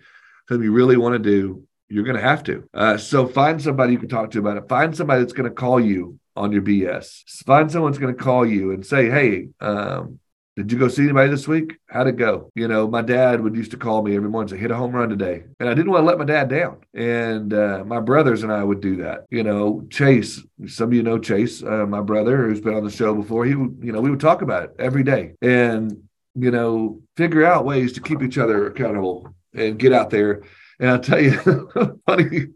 something 0.48 0.62
you 0.62 0.72
really 0.72 0.96
want 0.96 1.14
to 1.14 1.18
do, 1.18 1.64
you're 1.90 2.04
going 2.04 2.16
to 2.16 2.22
have 2.22 2.44
to. 2.44 2.64
Uh, 2.72 2.96
so 2.96 3.26
find 3.26 3.60
somebody 3.60 3.92
you 3.92 3.98
can 3.98 4.08
talk 4.08 4.30
to 4.30 4.38
about 4.38 4.56
it. 4.56 4.68
Find 4.68 4.96
somebody 4.96 5.20
that's 5.20 5.32
going 5.32 5.48
to 5.48 5.54
call 5.54 5.80
you 5.80 6.18
on 6.36 6.52
your 6.52 6.62
BS. 6.62 7.42
Find 7.44 7.70
someone 7.70 7.90
that's 7.90 8.00
going 8.00 8.16
to 8.16 8.22
call 8.22 8.46
you 8.46 8.70
and 8.72 8.86
say, 8.86 9.10
"Hey, 9.10 9.48
um, 9.60 10.20
did 10.56 10.70
you 10.70 10.78
go 10.78 10.88
see 10.88 11.02
anybody 11.02 11.30
this 11.30 11.48
week? 11.48 11.76
How'd 11.88 12.06
it 12.06 12.16
go?" 12.16 12.50
You 12.54 12.68
know, 12.68 12.88
my 12.88 13.02
dad 13.02 13.40
would 13.40 13.56
used 13.56 13.72
to 13.72 13.76
call 13.76 14.02
me 14.02 14.14
every 14.14 14.30
morning 14.30 14.52
and 14.52 14.58
say, 14.58 14.62
"Hit 14.62 14.70
a 14.70 14.76
home 14.76 14.92
run 14.92 15.08
today," 15.08 15.42
and 15.58 15.68
I 15.68 15.74
didn't 15.74 15.90
want 15.90 16.02
to 16.02 16.06
let 16.06 16.18
my 16.18 16.24
dad 16.24 16.48
down. 16.48 16.78
And 16.94 17.52
uh, 17.52 17.82
my 17.84 18.00
brothers 18.00 18.44
and 18.44 18.52
I 18.52 18.62
would 18.62 18.80
do 18.80 18.96
that. 18.96 19.26
You 19.30 19.42
know, 19.42 19.84
Chase. 19.90 20.40
Some 20.66 20.90
of 20.90 20.94
you 20.94 21.02
know 21.02 21.18
Chase, 21.18 21.62
uh, 21.62 21.86
my 21.86 22.00
brother, 22.00 22.46
who's 22.46 22.60
been 22.60 22.74
on 22.74 22.84
the 22.84 22.90
show 22.90 23.14
before. 23.14 23.44
He, 23.44 23.56
would, 23.56 23.80
you 23.82 23.92
know, 23.92 24.00
we 24.00 24.10
would 24.10 24.20
talk 24.20 24.42
about 24.42 24.62
it 24.62 24.76
every 24.78 25.02
day, 25.02 25.34
and 25.42 26.04
you 26.36 26.52
know, 26.52 27.00
figure 27.16 27.44
out 27.44 27.64
ways 27.64 27.92
to 27.94 28.00
keep 28.00 28.22
each 28.22 28.38
other 28.38 28.68
accountable 28.68 29.34
and 29.52 29.78
get 29.78 29.92
out 29.92 30.10
there 30.10 30.42
and 30.80 30.90
I'll 30.90 30.98
tell 30.98 31.20
you 31.20 32.00
funny, 32.06 32.46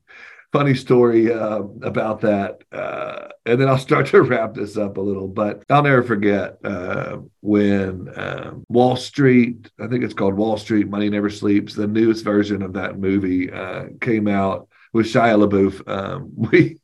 funny 0.50 0.74
story 0.74 1.32
uh, 1.32 1.60
about 1.82 2.22
that. 2.22 2.62
Uh, 2.72 3.28
and 3.44 3.60
then 3.60 3.68
I'll 3.68 3.78
start 3.78 4.06
to 4.06 4.22
wrap 4.22 4.54
this 4.54 4.76
up 4.76 4.96
a 4.96 5.00
little. 5.00 5.28
But 5.28 5.62
I'll 5.68 5.82
never 5.82 6.02
forget 6.02 6.58
uh, 6.64 7.18
when 7.42 8.10
um, 8.16 8.64
Wall 8.68 8.96
Street, 8.96 9.70
I 9.78 9.86
think 9.86 10.02
it's 10.02 10.14
called 10.14 10.34
Wall 10.34 10.56
Street, 10.56 10.88
Money 10.88 11.10
Never 11.10 11.28
Sleeps, 11.28 11.74
the 11.74 11.86
newest 11.86 12.24
version 12.24 12.62
of 12.62 12.72
that 12.72 12.98
movie 12.98 13.52
uh, 13.52 13.84
came 14.00 14.26
out 14.26 14.68
with 14.94 15.06
Shia 15.06 15.46
LaBeouf. 15.46 15.86
Um, 15.86 16.32
we 16.34 16.80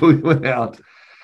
we 0.00 0.16
went 0.16 0.46
out 0.46 0.80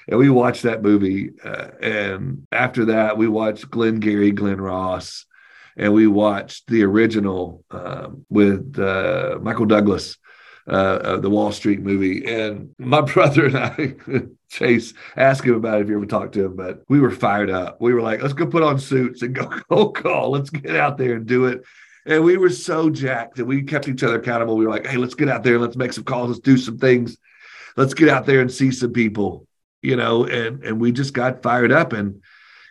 and 0.07 0.19
we 0.19 0.29
watched 0.29 0.65
that 0.65 0.83
movie. 0.83 1.31
Uh, 1.43 1.69
and 1.81 2.47
after 2.53 2.87
that, 2.87 3.17
we 3.17 3.27
watched 3.27 3.71
Glenn 3.71 4.01
Gary, 4.01 4.33
Glen 4.33 4.61
Ross 4.61 5.25
and 5.81 5.95
we 5.95 6.07
watched 6.07 6.67
the 6.67 6.85
original 6.85 7.65
um, 7.71 8.27
with 8.29 8.79
uh, 8.79 9.39
Michael 9.41 9.65
Douglas, 9.65 10.19
uh, 10.69 11.17
the 11.17 11.31
Wall 11.31 11.53
Street 11.53 11.81
movie. 11.81 12.27
And 12.27 12.75
my 12.79 13.01
brother 13.13 13.47
and 13.47 13.57
I, 13.57 13.95
Chase, 14.51 14.93
asked 15.17 15.45
him 15.45 15.55
about 15.55 15.79
it 15.79 15.85
if 15.85 15.89
you 15.89 15.97
ever 15.97 16.05
talked 16.05 16.35
to 16.35 16.45
him, 16.45 16.55
but 16.55 16.83
we 16.91 17.01
were 17.01 17.11
fired 17.11 17.49
up. 17.49 17.81
We 17.81 17.95
were 17.95 18.03
like, 18.03 18.21
let's 18.21 18.35
go 18.35 18.47
put 18.47 18.63
on 18.63 18.79
suits 18.79 19.23
and 19.23 19.35
go 19.35 19.47
cold 19.71 19.97
call. 19.97 20.33
Let's 20.33 20.51
get 20.51 20.77
out 20.77 20.99
there 20.99 21.15
and 21.15 21.25
do 21.25 21.47
it. 21.47 21.63
And 22.05 22.25
we 22.25 22.37
were 22.37 22.51
so 22.51 22.91
jacked 22.91 23.39
and 23.39 23.49
we 23.49 23.63
kept 23.63 23.89
each 23.89 24.03
other 24.03 24.19
accountable. 24.19 24.59
We 24.59 24.67
were 24.67 24.73
like, 24.73 24.87
hey, 24.87 24.99
let's 24.99 25.15
get 25.15 25.31
out 25.31 25.43
there 25.43 25.59
let's 25.59 25.77
make 25.77 25.95
some 25.95 26.05
calls. 26.05 26.29
Let's 26.29 26.41
do 26.41 26.59
some 26.59 26.77
things. 26.77 27.17
Let's 27.79 27.95
get 27.95 28.11
out 28.11 28.27
there 28.27 28.43
and 28.43 28.53
see 28.53 28.71
some 28.71 28.93
people, 28.93 29.47
you 29.81 29.97
know, 29.97 30.27
and, 30.27 30.63
and 30.63 30.79
we 30.79 30.93
just 30.93 31.15
got 31.15 31.43
fired 31.43 31.73
up. 31.73 31.95
And, 31.95 32.23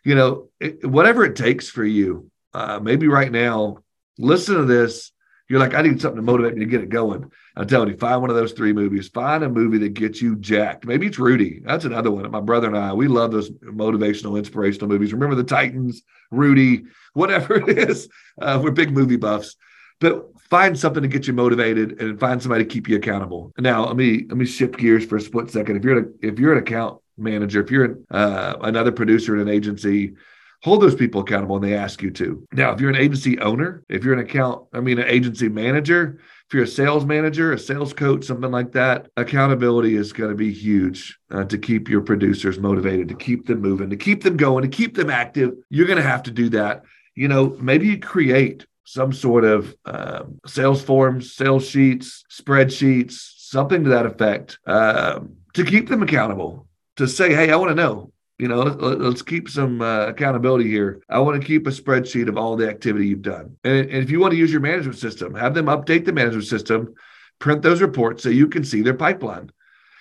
you 0.06 0.14
know, 0.14 0.50
it, 0.60 0.86
whatever 0.86 1.26
it 1.26 1.36
takes 1.36 1.70
for 1.70 1.84
you, 1.84 2.30
uh, 2.54 2.80
maybe 2.82 3.08
right 3.08 3.32
now, 3.32 3.78
listen 4.18 4.56
to 4.56 4.66
this. 4.66 5.12
You're 5.48 5.60
like, 5.60 5.74
I 5.74 5.82
need 5.82 6.00
something 6.00 6.18
to 6.18 6.22
motivate 6.22 6.54
me 6.54 6.60
to 6.60 6.70
get 6.70 6.82
it 6.82 6.90
going. 6.90 7.32
I'm 7.56 7.68
telling 7.68 7.90
you, 7.90 7.98
find 7.98 8.22
one 8.22 8.30
of 8.30 8.36
those 8.36 8.52
three 8.52 8.72
movies. 8.72 9.08
Find 9.08 9.44
a 9.44 9.50
movie 9.50 9.80
that 9.80 9.96
gets 9.96 10.22
you 10.22 10.36
jacked. 10.36 10.86
Maybe 10.86 11.08
it's 11.08 11.18
Rudy. 11.18 11.62
That's 11.66 11.86
another 11.86 12.12
one. 12.12 12.30
My 12.30 12.40
brother 12.40 12.68
and 12.68 12.78
I, 12.78 12.94
we 12.94 13.08
love 13.08 13.32
those 13.32 13.50
motivational, 13.50 14.38
inspirational 14.38 14.88
movies. 14.88 15.12
Remember 15.12 15.36
the 15.36 15.44
Titans, 15.44 16.04
Rudy, 16.30 16.84
whatever 17.14 17.56
it 17.70 17.90
is. 17.90 18.10
Uh, 18.40 18.60
we're 18.64 18.72
big 18.72 18.92
movie 18.92 19.18
buffs. 19.18 19.56
But 20.00 20.28
find 20.50 20.78
something 20.78 21.02
to 21.02 21.10
get 21.10 21.28
you 21.28 21.34
motivated 21.34 22.02
and 22.02 22.20
find 22.20 22.42
somebody 22.42 22.64
to 22.64 22.70
keep 22.70 22.88
you 22.88 22.96
accountable. 22.96 23.52
Now, 23.58 23.86
let 23.86 23.98
me 23.98 24.26
let 24.30 24.38
me 24.38 24.46
shift 24.46 24.78
gears 24.78 25.06
for 25.06 25.18
a 25.18 25.22
split 25.22 25.52
second. 25.52 25.78
If 25.78 25.84
you're 25.84 26.00
a, 26.00 26.06
if 26.22 26.40
you're 26.40 26.54
an 26.54 26.60
account 26.60 27.02
manager, 27.18 27.62
if 27.62 27.70
you're 27.70 27.98
uh, 28.10 28.56
another 28.62 28.92
producer 28.92 29.36
in 29.36 29.42
an 29.42 29.50
agency, 29.50 30.14
hold 30.62 30.82
those 30.82 30.96
people 30.96 31.22
accountable 31.22 31.56
and 31.56 31.64
they 31.64 31.76
ask 31.76 32.02
you 32.02 32.12
to. 32.12 32.46
Now, 32.52 32.72
if 32.72 32.82
you're 32.82 32.90
an 32.90 32.96
agency 32.96 33.40
owner, 33.40 33.84
if 33.90 34.04
you're 34.04 34.14
an 34.14 34.20
account, 34.20 34.66
I 34.74 34.82
mean, 34.82 35.00
an 35.00 35.08
agency 35.08 35.48
manager, 35.48 36.20
if 36.48 36.54
you're 36.54 36.64
a 36.64 36.68
sales 36.68 37.06
manager, 37.06 37.54
a 37.54 37.60
sales 37.60 37.94
coach, 37.94 38.26
something 38.26 38.52
like 38.52 38.74
that, 38.74 39.08
accountability 39.16 39.96
is 39.96 40.12
going 40.12 40.32
to 40.32 40.36
be 40.36 40.52
huge 40.52 41.18
uh, 41.32 41.46
to 41.46 41.58
keep 41.58 41.88
your 41.88 42.02
producers 42.02 42.60
motivated, 42.60 43.08
to 43.10 43.16
keep 43.16 43.46
them 43.46 43.62
moving, 43.62 43.90
to 43.90 43.98
keep 43.98 44.24
them 44.24 44.36
going, 44.36 44.64
to 44.64 44.76
keep 44.76 44.96
them 44.96 45.10
active. 45.10 45.54
You're 45.70 45.88
going 45.88 46.02
to 46.02 46.10
have 46.10 46.24
to 46.24 46.32
do 46.32 46.50
that. 46.50 46.84
You 47.16 47.28
know, 47.28 47.56
maybe 47.60 47.88
you 47.88 48.00
create 48.00 48.66
some 48.84 49.14
sort 49.14 49.46
of 49.46 49.76
um, 49.86 50.40
sales 50.46 50.82
forms, 50.82 51.34
sales 51.36 51.68
sheets, 51.70 52.24
spreadsheets, 52.32 53.12
something 53.12 53.84
to 53.84 53.92
that 53.92 54.06
effect 54.06 54.58
um, 54.66 55.36
to 55.54 55.64
keep 55.64 55.88
them 55.88 56.04
accountable. 56.04 56.66
To 56.96 57.08
say, 57.08 57.34
hey, 57.34 57.50
I 57.50 57.56
want 57.56 57.70
to 57.70 57.76
know 57.76 58.12
you 58.40 58.48
know 58.48 58.62
let, 58.62 59.02
us 59.02 59.22
keep 59.22 59.50
some 59.50 59.82
uh, 59.82 60.08
accountability 60.08 60.70
here. 60.70 61.02
I 61.10 61.20
want 61.20 61.40
to 61.40 61.46
keep 61.46 61.68
a 61.68 61.72
spreadsheet 61.72 62.28
of 62.28 62.38
all 62.38 62.56
the 62.56 62.70
activity 62.70 63.08
you've 63.08 63.22
done. 63.22 63.58
And, 63.64 63.90
and, 63.90 64.04
if 64.04 64.10
you 64.10 64.20
want 64.20 64.32
to 64.32 64.38
use 64.38 64.52
your 64.52 64.62
management 64.62 64.98
system 64.98 65.36
have 65.36 65.54
them 65.54 65.68
update 65.68 66.06
the 66.06 66.14
management 66.14 66.48
system 66.48 66.94
print 67.40 67.62
those 67.62 67.82
reports 67.82 68.24
so 68.24 68.30
you 68.30 68.48
can 68.48 68.64
see 68.64 68.82
their 68.82 68.94
pipeline. 68.94 69.52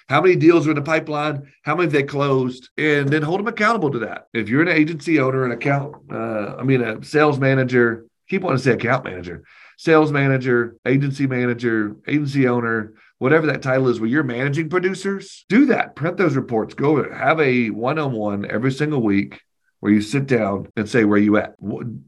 How 0.09 0.23
many 0.23 0.37
deals 0.37 0.67
are 0.67 0.71
in 0.71 0.77
the 0.77 0.83
pipeline? 0.83 1.53
How 1.63 1.77
many 1.77 1.91
they 1.91 2.03
closed? 2.03 2.71
And 2.79 3.11
then 3.11 3.21
hold 3.21 3.41
them 3.41 3.47
accountable 3.47 3.91
to 3.91 3.99
that. 4.01 4.29
If 4.33 4.49
you're 4.49 4.63
an 4.63 4.69
agency 4.69 5.21
owner 5.21 5.45
an 5.45 5.53
account 5.53 5.97
uh, 6.11 6.57
i 6.59 6.63
mean 6.63 6.81
a 6.83 7.03
sales 7.03 7.39
manager 7.39 8.07
keep 8.29 8.43
wanting 8.43 8.59
to 8.59 8.65
say 8.65 8.73
account 8.73 9.05
manager 9.05 9.45
sales 9.77 10.13
manager 10.13 10.77
agency 10.87 11.27
manager 11.27 11.97
agency 12.07 12.47
owner 12.49 12.95
whatever 13.19 13.47
that 13.49 13.63
title 13.63 13.89
is, 13.89 14.01
where 14.01 14.09
you're 14.09 14.23
managing 14.23 14.69
producers, 14.69 15.45
do 15.49 15.67
that. 15.67 15.97
Print 15.97 16.17
those 16.17 16.37
reports. 16.37 16.75
Go 16.75 17.11
have 17.13 17.41
a 17.41 17.71
one 17.71 17.99
on 17.99 18.13
one 18.13 18.51
every 18.51 18.73
single 18.73 19.03
week 19.03 19.41
where 19.81 19.93
you 19.93 20.01
sit 20.01 20.27
down 20.27 20.69
and 20.77 20.89
say, 20.89 21.05
Where 21.05 21.19
you 21.19 21.37
at? 21.37 21.55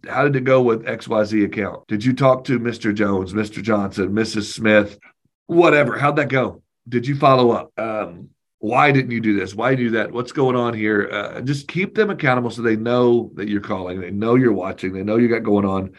How 0.08 0.24
did 0.24 0.36
it 0.36 0.44
go 0.44 0.62
with 0.62 0.84
XYZ 0.84 1.44
account? 1.44 1.86
Did 1.88 2.04
you 2.04 2.12
talk 2.12 2.44
to 2.44 2.58
Mr. 2.58 2.94
Jones, 2.94 3.32
Mr. 3.32 3.62
Johnson, 3.62 4.10
Mrs. 4.10 4.52
Smith, 4.52 4.98
whatever? 5.46 5.98
How'd 5.98 6.16
that 6.16 6.28
go? 6.28 6.62
Did 6.88 7.06
you 7.06 7.16
follow 7.16 7.50
up? 7.50 7.78
Um, 7.78 8.30
why 8.58 8.92
didn't 8.92 9.10
you 9.10 9.20
do 9.20 9.38
this? 9.38 9.54
Why 9.54 9.74
do 9.74 9.90
that? 9.90 10.12
What's 10.12 10.32
going 10.32 10.56
on 10.56 10.74
here? 10.74 11.08
Uh, 11.10 11.40
just 11.40 11.66
keep 11.66 11.94
them 11.94 12.10
accountable 12.10 12.50
so 12.50 12.60
they 12.60 12.76
know 12.76 13.30
that 13.34 13.48
you're 13.48 13.60
calling. 13.62 14.00
They 14.00 14.10
know 14.10 14.34
you're 14.34 14.52
watching. 14.52 14.92
They 14.92 15.02
know 15.02 15.16
you 15.16 15.28
got 15.28 15.42
going 15.42 15.64
on 15.64 15.92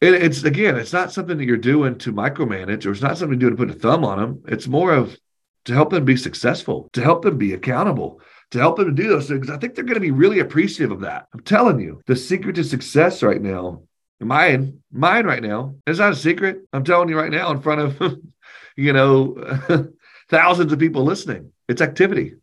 it's 0.00 0.44
again, 0.44 0.76
it's 0.76 0.92
not 0.92 1.12
something 1.12 1.38
that 1.38 1.44
you're 1.44 1.56
doing 1.56 1.98
to 1.98 2.12
micromanage, 2.12 2.86
or 2.86 2.92
it's 2.92 3.02
not 3.02 3.18
something 3.18 3.40
you're 3.40 3.50
doing 3.50 3.68
to 3.68 3.74
put 3.74 3.76
a 3.76 3.78
thumb 3.78 4.04
on 4.04 4.18
them. 4.18 4.42
It's 4.46 4.68
more 4.68 4.92
of 4.92 5.16
to 5.64 5.74
help 5.74 5.90
them 5.90 6.04
be 6.04 6.16
successful, 6.16 6.88
to 6.92 7.02
help 7.02 7.22
them 7.22 7.36
be 7.36 7.52
accountable, 7.52 8.20
to 8.52 8.58
help 8.58 8.76
them 8.76 8.86
to 8.86 9.02
do 9.02 9.08
those 9.08 9.28
things. 9.28 9.50
I 9.50 9.58
think 9.58 9.74
they're 9.74 9.84
going 9.84 9.94
to 9.94 10.00
be 10.00 10.10
really 10.10 10.38
appreciative 10.38 10.92
of 10.92 11.00
that. 11.00 11.26
I'm 11.34 11.40
telling 11.40 11.80
you, 11.80 12.00
the 12.06 12.16
secret 12.16 12.54
to 12.56 12.64
success 12.64 13.22
right 13.22 13.40
now, 13.40 13.82
mine, 14.20 14.80
mine 14.90 15.26
right 15.26 15.42
now, 15.42 15.74
it's 15.86 15.98
not 15.98 16.12
a 16.12 16.16
secret. 16.16 16.60
I'm 16.72 16.84
telling 16.84 17.08
you 17.08 17.18
right 17.18 17.30
now 17.30 17.50
in 17.50 17.60
front 17.60 17.80
of, 17.80 18.18
you 18.76 18.92
know, 18.92 19.36
thousands 20.30 20.72
of 20.72 20.78
people 20.78 21.04
listening. 21.04 21.52
It's 21.68 21.82
activity. 21.82 22.36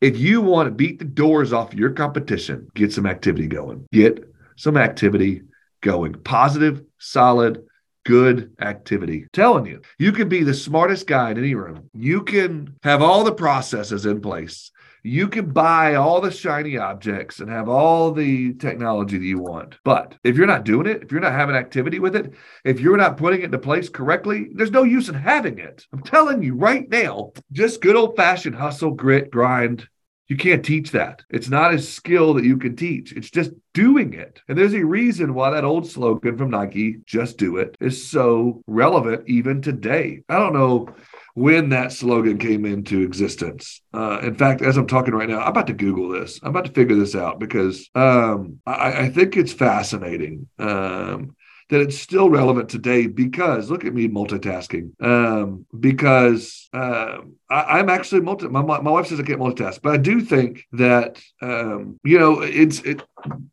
If 0.00 0.16
you 0.16 0.40
want 0.40 0.68
to 0.68 0.74
beat 0.74 0.98
the 0.98 1.04
doors 1.04 1.52
off 1.52 1.74
your 1.74 1.90
competition, 1.90 2.68
get 2.74 2.92
some 2.92 3.06
activity 3.06 3.46
going. 3.46 3.86
Get 3.92 4.24
some 4.56 4.76
activity 4.76 5.42
going. 5.80 6.14
Positive, 6.14 6.82
solid, 6.98 7.64
good 8.04 8.52
activity. 8.60 9.26
Telling 9.32 9.66
you, 9.66 9.82
you 9.98 10.12
can 10.12 10.28
be 10.28 10.42
the 10.42 10.54
smartest 10.54 11.06
guy 11.06 11.30
in 11.30 11.38
any 11.38 11.54
room. 11.54 11.90
You 11.94 12.22
can 12.22 12.76
have 12.82 13.02
all 13.02 13.24
the 13.24 13.32
processes 13.32 14.06
in 14.06 14.20
place. 14.20 14.70
You 15.04 15.28
can 15.28 15.50
buy 15.52 15.94
all 15.94 16.20
the 16.20 16.30
shiny 16.30 16.76
objects 16.76 17.40
and 17.40 17.48
have 17.48 17.68
all 17.68 18.12
the 18.12 18.54
technology 18.54 19.16
that 19.16 19.24
you 19.24 19.38
want. 19.38 19.76
But 19.84 20.16
if 20.24 20.36
you're 20.36 20.46
not 20.46 20.64
doing 20.64 20.86
it, 20.86 21.02
if 21.02 21.12
you're 21.12 21.20
not 21.20 21.32
having 21.32 21.54
activity 21.54 21.98
with 21.98 22.16
it, 22.16 22.34
if 22.64 22.80
you're 22.80 22.96
not 22.96 23.16
putting 23.16 23.40
it 23.40 23.46
into 23.46 23.58
place 23.58 23.88
correctly, 23.88 24.48
there's 24.54 24.72
no 24.72 24.82
use 24.82 25.08
in 25.08 25.14
having 25.14 25.58
it. 25.58 25.86
I'm 25.92 26.02
telling 26.02 26.42
you 26.42 26.54
right 26.54 26.88
now, 26.88 27.32
just 27.52 27.80
good 27.80 27.94
old 27.94 28.16
fashioned 28.16 28.56
hustle, 28.56 28.90
grit, 28.90 29.30
grind, 29.30 29.88
you 30.28 30.36
can't 30.36 30.64
teach 30.64 30.90
that. 30.90 31.22
It's 31.30 31.48
not 31.48 31.72
a 31.72 31.78
skill 31.78 32.34
that 32.34 32.44
you 32.44 32.58
can 32.58 32.76
teach. 32.76 33.12
It's 33.12 33.30
just 33.30 33.50
doing 33.72 34.12
it. 34.12 34.42
And 34.48 34.58
there's 34.58 34.74
a 34.74 34.84
reason 34.84 35.34
why 35.34 35.50
that 35.50 35.64
old 35.64 35.88
slogan 35.88 36.36
from 36.36 36.50
Nike, 36.50 36.98
just 37.06 37.38
do 37.38 37.56
it, 37.56 37.76
is 37.80 38.10
so 38.10 38.62
relevant 38.66 39.26
even 39.26 39.62
today. 39.62 40.20
I 40.28 40.38
don't 40.38 40.52
know 40.52 40.94
when 41.38 41.68
that 41.68 41.92
slogan 41.92 42.36
came 42.38 42.64
into 42.64 43.02
existence. 43.02 43.80
Uh, 43.94 44.18
in 44.22 44.34
fact, 44.34 44.60
as 44.60 44.76
I'm 44.76 44.88
talking 44.88 45.14
right 45.14 45.28
now, 45.28 45.40
I'm 45.40 45.48
about 45.48 45.68
to 45.68 45.72
Google 45.72 46.08
this. 46.08 46.40
I'm 46.42 46.50
about 46.50 46.64
to 46.64 46.72
figure 46.72 46.96
this 46.96 47.14
out 47.14 47.38
because 47.38 47.88
um, 47.94 48.60
I, 48.66 49.04
I, 49.04 49.08
think 49.08 49.36
it's 49.36 49.52
fascinating. 49.52 50.48
Um, 50.58 51.36
that 51.68 51.82
it's 51.82 51.98
still 51.98 52.30
relevant 52.30 52.68
today 52.70 53.06
because 53.06 53.70
look 53.70 53.84
at 53.84 53.92
me 53.94 54.08
multitasking. 54.08 54.90
Um, 55.02 55.66
because 55.78 56.68
uh, 56.72 57.18
I, 57.50 57.78
am 57.78 57.90
actually 57.90 58.22
multi. 58.22 58.48
My, 58.48 58.62
my 58.62 58.90
wife 58.90 59.06
says 59.06 59.20
I 59.20 59.22
can't 59.22 59.40
multitask, 59.40 59.80
but 59.82 59.92
I 59.92 59.98
do 59.98 60.20
think 60.20 60.64
that 60.72 61.20
um, 61.42 62.00
you 62.04 62.18
know 62.18 62.40
it's 62.40 62.80
it. 62.80 63.02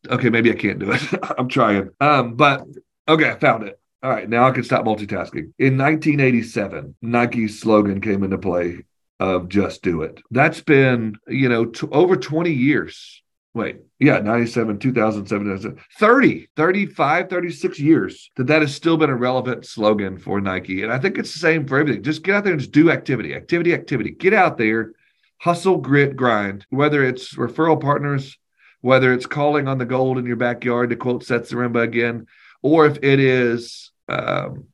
Okay, 0.09 0.29
maybe 0.29 0.51
I 0.51 0.55
can't 0.55 0.79
do 0.79 0.91
it. 0.91 1.01
I'm 1.37 1.49
trying. 1.49 1.89
Um, 1.99 2.35
but 2.35 2.63
okay, 3.07 3.29
I 3.29 3.37
found 3.37 3.63
it. 3.63 3.79
All 4.05 4.11
right, 4.11 4.29
now 4.29 4.47
I 4.47 4.51
can 4.51 4.63
stop 4.63 4.85
multitasking. 4.85 5.53
In 5.57 5.79
1987, 5.79 6.93
Nike's 7.01 7.59
slogan 7.59 8.01
came 8.01 8.21
into 8.21 8.37
play 8.37 8.85
of 9.19 9.49
just 9.49 9.81
do 9.81 10.03
it. 10.03 10.21
That's 10.29 10.61
been, 10.61 11.15
you 11.27 11.49
know, 11.49 11.65
t- 11.65 11.87
over 11.91 12.15
20 12.15 12.51
years 12.51 13.23
wait, 13.55 13.79
yeah, 13.99 14.19
97, 14.19 14.77
2007, 14.77 15.79
30, 15.97 16.47
35, 16.55 17.29
36 17.29 17.79
years 17.79 18.29
that 18.35 18.47
that 18.47 18.61
has 18.61 18.75
still 18.75 18.97
been 18.97 19.09
a 19.09 19.15
relevant 19.15 19.65
slogan 19.65 20.19
for 20.19 20.39
Nike. 20.39 20.83
And 20.83 20.91
I 20.91 20.99
think 20.99 21.17
it's 21.17 21.33
the 21.33 21.39
same 21.39 21.65
for 21.65 21.79
everything. 21.79 22.03
Just 22.03 22.21
get 22.21 22.35
out 22.35 22.43
there 22.43 22.51
and 22.51 22.59
just 22.59 22.73
do 22.73 22.91
activity, 22.91 23.33
activity, 23.33 23.73
activity. 23.73 24.11
Get 24.11 24.33
out 24.33 24.57
there, 24.57 24.91
hustle, 25.39 25.77
grit, 25.77 26.17
grind, 26.17 26.65
whether 26.69 27.03
it's 27.03 27.35
referral 27.35 27.81
partners, 27.81 28.37
whether 28.81 29.13
it's 29.13 29.25
calling 29.25 29.69
on 29.69 29.77
the 29.77 29.85
gold 29.85 30.17
in 30.17 30.25
your 30.25 30.35
backyard 30.35 30.89
to 30.89 30.97
quote 30.97 31.23
Seth 31.23 31.49
Zaremba 31.49 31.81
again, 31.81 32.27
or 32.61 32.85
if 32.85 32.97
it 33.01 33.21
is 33.21 33.91
um, 34.07 34.65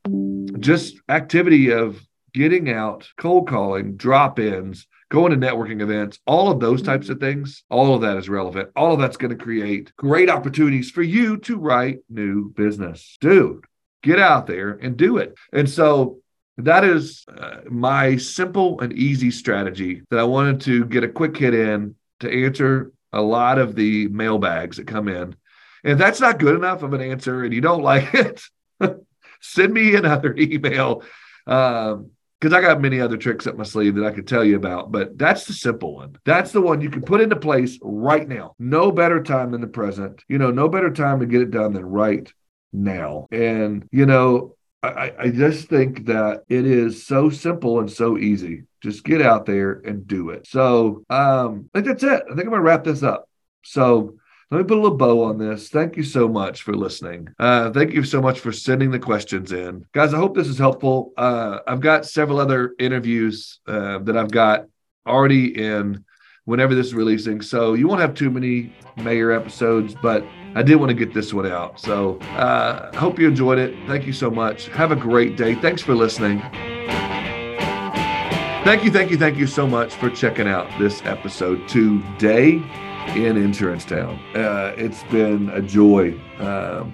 just 0.59 0.95
activity 1.09 1.71
of 1.71 2.01
getting 2.33 2.71
out, 2.71 3.09
cold 3.17 3.47
calling, 3.47 3.97
drop 3.97 4.39
ins, 4.39 4.87
going 5.09 5.31
to 5.31 5.37
networking 5.37 5.81
events, 5.81 6.19
all 6.25 6.49
of 6.49 6.59
those 6.59 6.81
types 6.81 7.09
of 7.09 7.19
things, 7.19 7.63
all 7.69 7.93
of 7.93 8.01
that 8.01 8.17
is 8.17 8.29
relevant. 8.29 8.69
All 8.75 8.93
of 8.93 8.99
that's 8.99 9.17
going 9.17 9.37
to 9.37 9.43
create 9.43 9.93
great 9.97 10.29
opportunities 10.29 10.89
for 10.89 11.01
you 11.01 11.37
to 11.39 11.57
write 11.57 11.99
new 12.09 12.49
business. 12.51 13.17
Dude, 13.19 13.65
get 14.01 14.19
out 14.19 14.47
there 14.47 14.71
and 14.71 14.95
do 14.95 15.17
it. 15.17 15.35
And 15.51 15.69
so 15.69 16.19
that 16.57 16.83
is 16.83 17.25
uh, 17.27 17.61
my 17.69 18.17
simple 18.17 18.79
and 18.79 18.93
easy 18.93 19.31
strategy 19.31 20.01
that 20.09 20.19
I 20.19 20.23
wanted 20.23 20.61
to 20.61 20.85
get 20.85 21.03
a 21.03 21.09
quick 21.09 21.35
hit 21.35 21.53
in 21.53 21.95
to 22.21 22.45
answer 22.45 22.91
a 23.11 23.21
lot 23.21 23.57
of 23.57 23.75
the 23.75 24.07
mailbags 24.07 24.77
that 24.77 24.87
come 24.87 25.09
in. 25.09 25.35
And 25.83 25.99
that's 25.99 26.21
not 26.21 26.39
good 26.39 26.55
enough 26.55 26.83
of 26.83 26.93
an 26.93 27.01
answer 27.01 27.43
and 27.43 27.53
you 27.53 27.61
don't 27.61 27.83
like 27.83 28.13
it, 28.13 28.41
send 29.41 29.73
me 29.73 29.95
another 29.95 30.35
email. 30.37 31.03
Um, 31.47 32.11
because 32.39 32.53
I 32.53 32.61
got 32.61 32.81
many 32.81 32.99
other 32.99 33.17
tricks 33.17 33.45
up 33.45 33.55
my 33.55 33.63
sleeve 33.63 33.93
that 33.95 34.05
I 34.05 34.11
could 34.11 34.27
tell 34.27 34.43
you 34.43 34.55
about, 34.55 34.91
but 34.91 35.15
that's 35.15 35.45
the 35.45 35.53
simple 35.53 35.93
one. 35.93 36.17
That's 36.25 36.51
the 36.51 36.59
one 36.59 36.81
you 36.81 36.89
can 36.89 37.03
put 37.03 37.21
into 37.21 37.35
place 37.35 37.77
right 37.83 38.27
now. 38.27 38.55
No 38.57 38.91
better 38.91 39.21
time 39.21 39.51
than 39.51 39.61
the 39.61 39.67
present. 39.67 40.23
You 40.27 40.39
know, 40.39 40.49
no 40.49 40.67
better 40.67 40.89
time 40.89 41.19
to 41.19 41.27
get 41.27 41.43
it 41.43 41.51
done 41.51 41.73
than 41.73 41.85
right 41.85 42.33
now. 42.73 43.27
And, 43.31 43.87
you 43.91 44.07
know, 44.07 44.55
I, 44.81 45.13
I 45.19 45.29
just 45.29 45.67
think 45.67 46.07
that 46.07 46.43
it 46.49 46.65
is 46.65 47.05
so 47.05 47.29
simple 47.29 47.79
and 47.79 47.91
so 47.91 48.17
easy. 48.17 48.63
Just 48.81 49.03
get 49.03 49.21
out 49.21 49.45
there 49.45 49.73
and 49.73 50.07
do 50.07 50.31
it. 50.31 50.47
So 50.47 51.03
um, 51.11 51.69
I 51.75 51.81
think 51.81 51.85
that's 51.85 52.03
it. 52.03 52.23
I 52.23 52.29
think 52.29 52.45
I'm 52.45 52.49
gonna 52.49 52.61
wrap 52.61 52.83
this 52.83 53.03
up. 53.03 53.29
So 53.63 54.15
let 54.51 54.57
me 54.57 54.63
put 54.65 54.77
a 54.77 54.81
little 54.81 54.97
bow 54.97 55.23
on 55.23 55.37
this. 55.37 55.69
Thank 55.69 55.95
you 55.95 56.03
so 56.03 56.27
much 56.27 56.63
for 56.63 56.73
listening. 56.73 57.29
Uh, 57.39 57.71
thank 57.71 57.93
you 57.93 58.03
so 58.03 58.21
much 58.21 58.41
for 58.41 58.51
sending 58.51 58.91
the 58.91 58.99
questions 58.99 59.53
in. 59.53 59.85
Guys, 59.93 60.13
I 60.13 60.17
hope 60.17 60.35
this 60.35 60.49
is 60.49 60.57
helpful. 60.57 61.13
Uh, 61.15 61.59
I've 61.65 61.79
got 61.79 62.05
several 62.05 62.37
other 62.37 62.75
interviews 62.77 63.61
uh, 63.65 63.99
that 63.99 64.17
I've 64.17 64.29
got 64.29 64.65
already 65.07 65.57
in 65.57 66.03
whenever 66.43 66.75
this 66.75 66.87
is 66.87 66.93
releasing. 66.93 67.41
So 67.41 67.75
you 67.75 67.87
won't 67.87 68.01
have 68.01 68.13
too 68.13 68.29
many 68.29 68.75
mayor 68.97 69.31
episodes, 69.31 69.95
but 70.01 70.25
I 70.53 70.63
did 70.63 70.75
want 70.75 70.89
to 70.89 70.95
get 70.95 71.13
this 71.13 71.33
one 71.33 71.47
out. 71.47 71.79
So 71.79 72.19
uh, 72.33 72.89
I 72.91 72.97
hope 72.97 73.19
you 73.19 73.29
enjoyed 73.29 73.57
it. 73.57 73.73
Thank 73.87 74.05
you 74.05 74.11
so 74.11 74.29
much. 74.29 74.67
Have 74.67 74.91
a 74.91 74.97
great 74.97 75.37
day. 75.37 75.55
Thanks 75.55 75.81
for 75.81 75.95
listening. 75.95 76.41
Thank 78.65 78.83
you, 78.83 78.91
thank 78.91 79.11
you, 79.11 79.17
thank 79.17 79.37
you 79.37 79.47
so 79.47 79.65
much 79.65 79.95
for 79.95 80.09
checking 80.09 80.47
out 80.47 80.67
this 80.77 81.01
episode 81.05 81.67
today 81.69 82.61
in 83.09 83.37
Insurance 83.37 83.85
Town. 83.85 84.19
Uh, 84.35 84.73
it's 84.77 85.03
been 85.03 85.49
a 85.49 85.61
joy. 85.61 86.13
Um, 86.39 86.93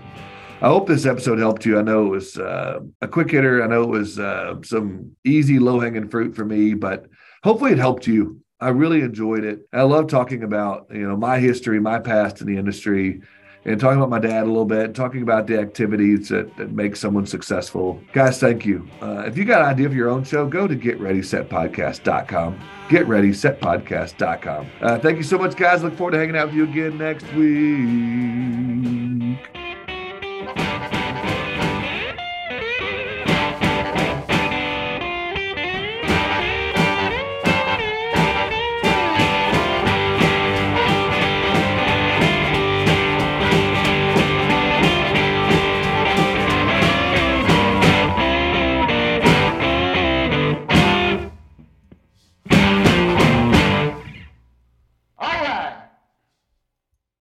I 0.61 0.67
hope 0.67 0.87
this 0.87 1.05
episode 1.05 1.37
helped 1.37 1.65
you. 1.65 1.77
I 1.77 1.83
know 1.83 2.07
it 2.07 2.09
was 2.09 2.37
uh, 2.37 2.79
a 3.01 3.07
quick 3.07 3.29
hitter. 3.29 3.63
I 3.63 3.67
know 3.67 3.83
it 3.83 3.89
was 3.89 4.17
uh, 4.17 4.55
some 4.63 5.11
easy, 5.23 5.59
low 5.59 5.79
hanging 5.79 6.09
fruit 6.09 6.35
for 6.35 6.45
me, 6.45 6.73
but 6.73 7.05
hopefully 7.43 7.73
it 7.73 7.77
helped 7.77 8.07
you. 8.07 8.41
I 8.59 8.69
really 8.69 9.01
enjoyed 9.01 9.43
it. 9.43 9.67
I 9.71 9.83
love 9.83 10.07
talking 10.07 10.41
about 10.41 10.87
you 10.91 11.07
know 11.07 11.15
my 11.15 11.37
history, 11.39 11.79
my 11.79 11.99
past 11.99 12.41
in 12.41 12.47
the 12.47 12.57
industry, 12.57 13.21
and 13.67 13.79
talking 13.79 13.97
about 13.97 14.09
my 14.09 14.19
dad 14.19 14.43
a 14.43 14.45
little 14.45 14.65
bit, 14.65 14.95
talking 14.95 15.21
about 15.21 15.45
the 15.45 15.59
activities 15.59 16.29
that, 16.29 16.55
that 16.57 16.71
make 16.71 16.95
someone 16.95 17.25
successful. 17.25 18.01
Guys, 18.13 18.39
thank 18.39 18.65
you. 18.65 18.87
Uh, 19.01 19.23
if 19.27 19.37
you 19.37 19.43
got 19.43 19.61
an 19.61 19.67
idea 19.67 19.89
for 19.89 19.95
your 19.95 20.09
own 20.09 20.23
show, 20.23 20.47
go 20.47 20.67
to 20.67 20.75
getreadysetpodcast.com. 20.75 22.59
Getreadysetpodcast.com. 22.87 24.67
Uh, 24.81 24.99
thank 24.99 25.17
you 25.17 25.23
so 25.23 25.37
much, 25.37 25.55
guys. 25.57 25.83
Look 25.83 25.97
forward 25.97 26.11
to 26.11 26.17
hanging 26.17 26.37
out 26.37 26.47
with 26.47 26.55
you 26.55 26.63
again 26.63 26.97
next 26.97 27.31
week. 27.33 29.06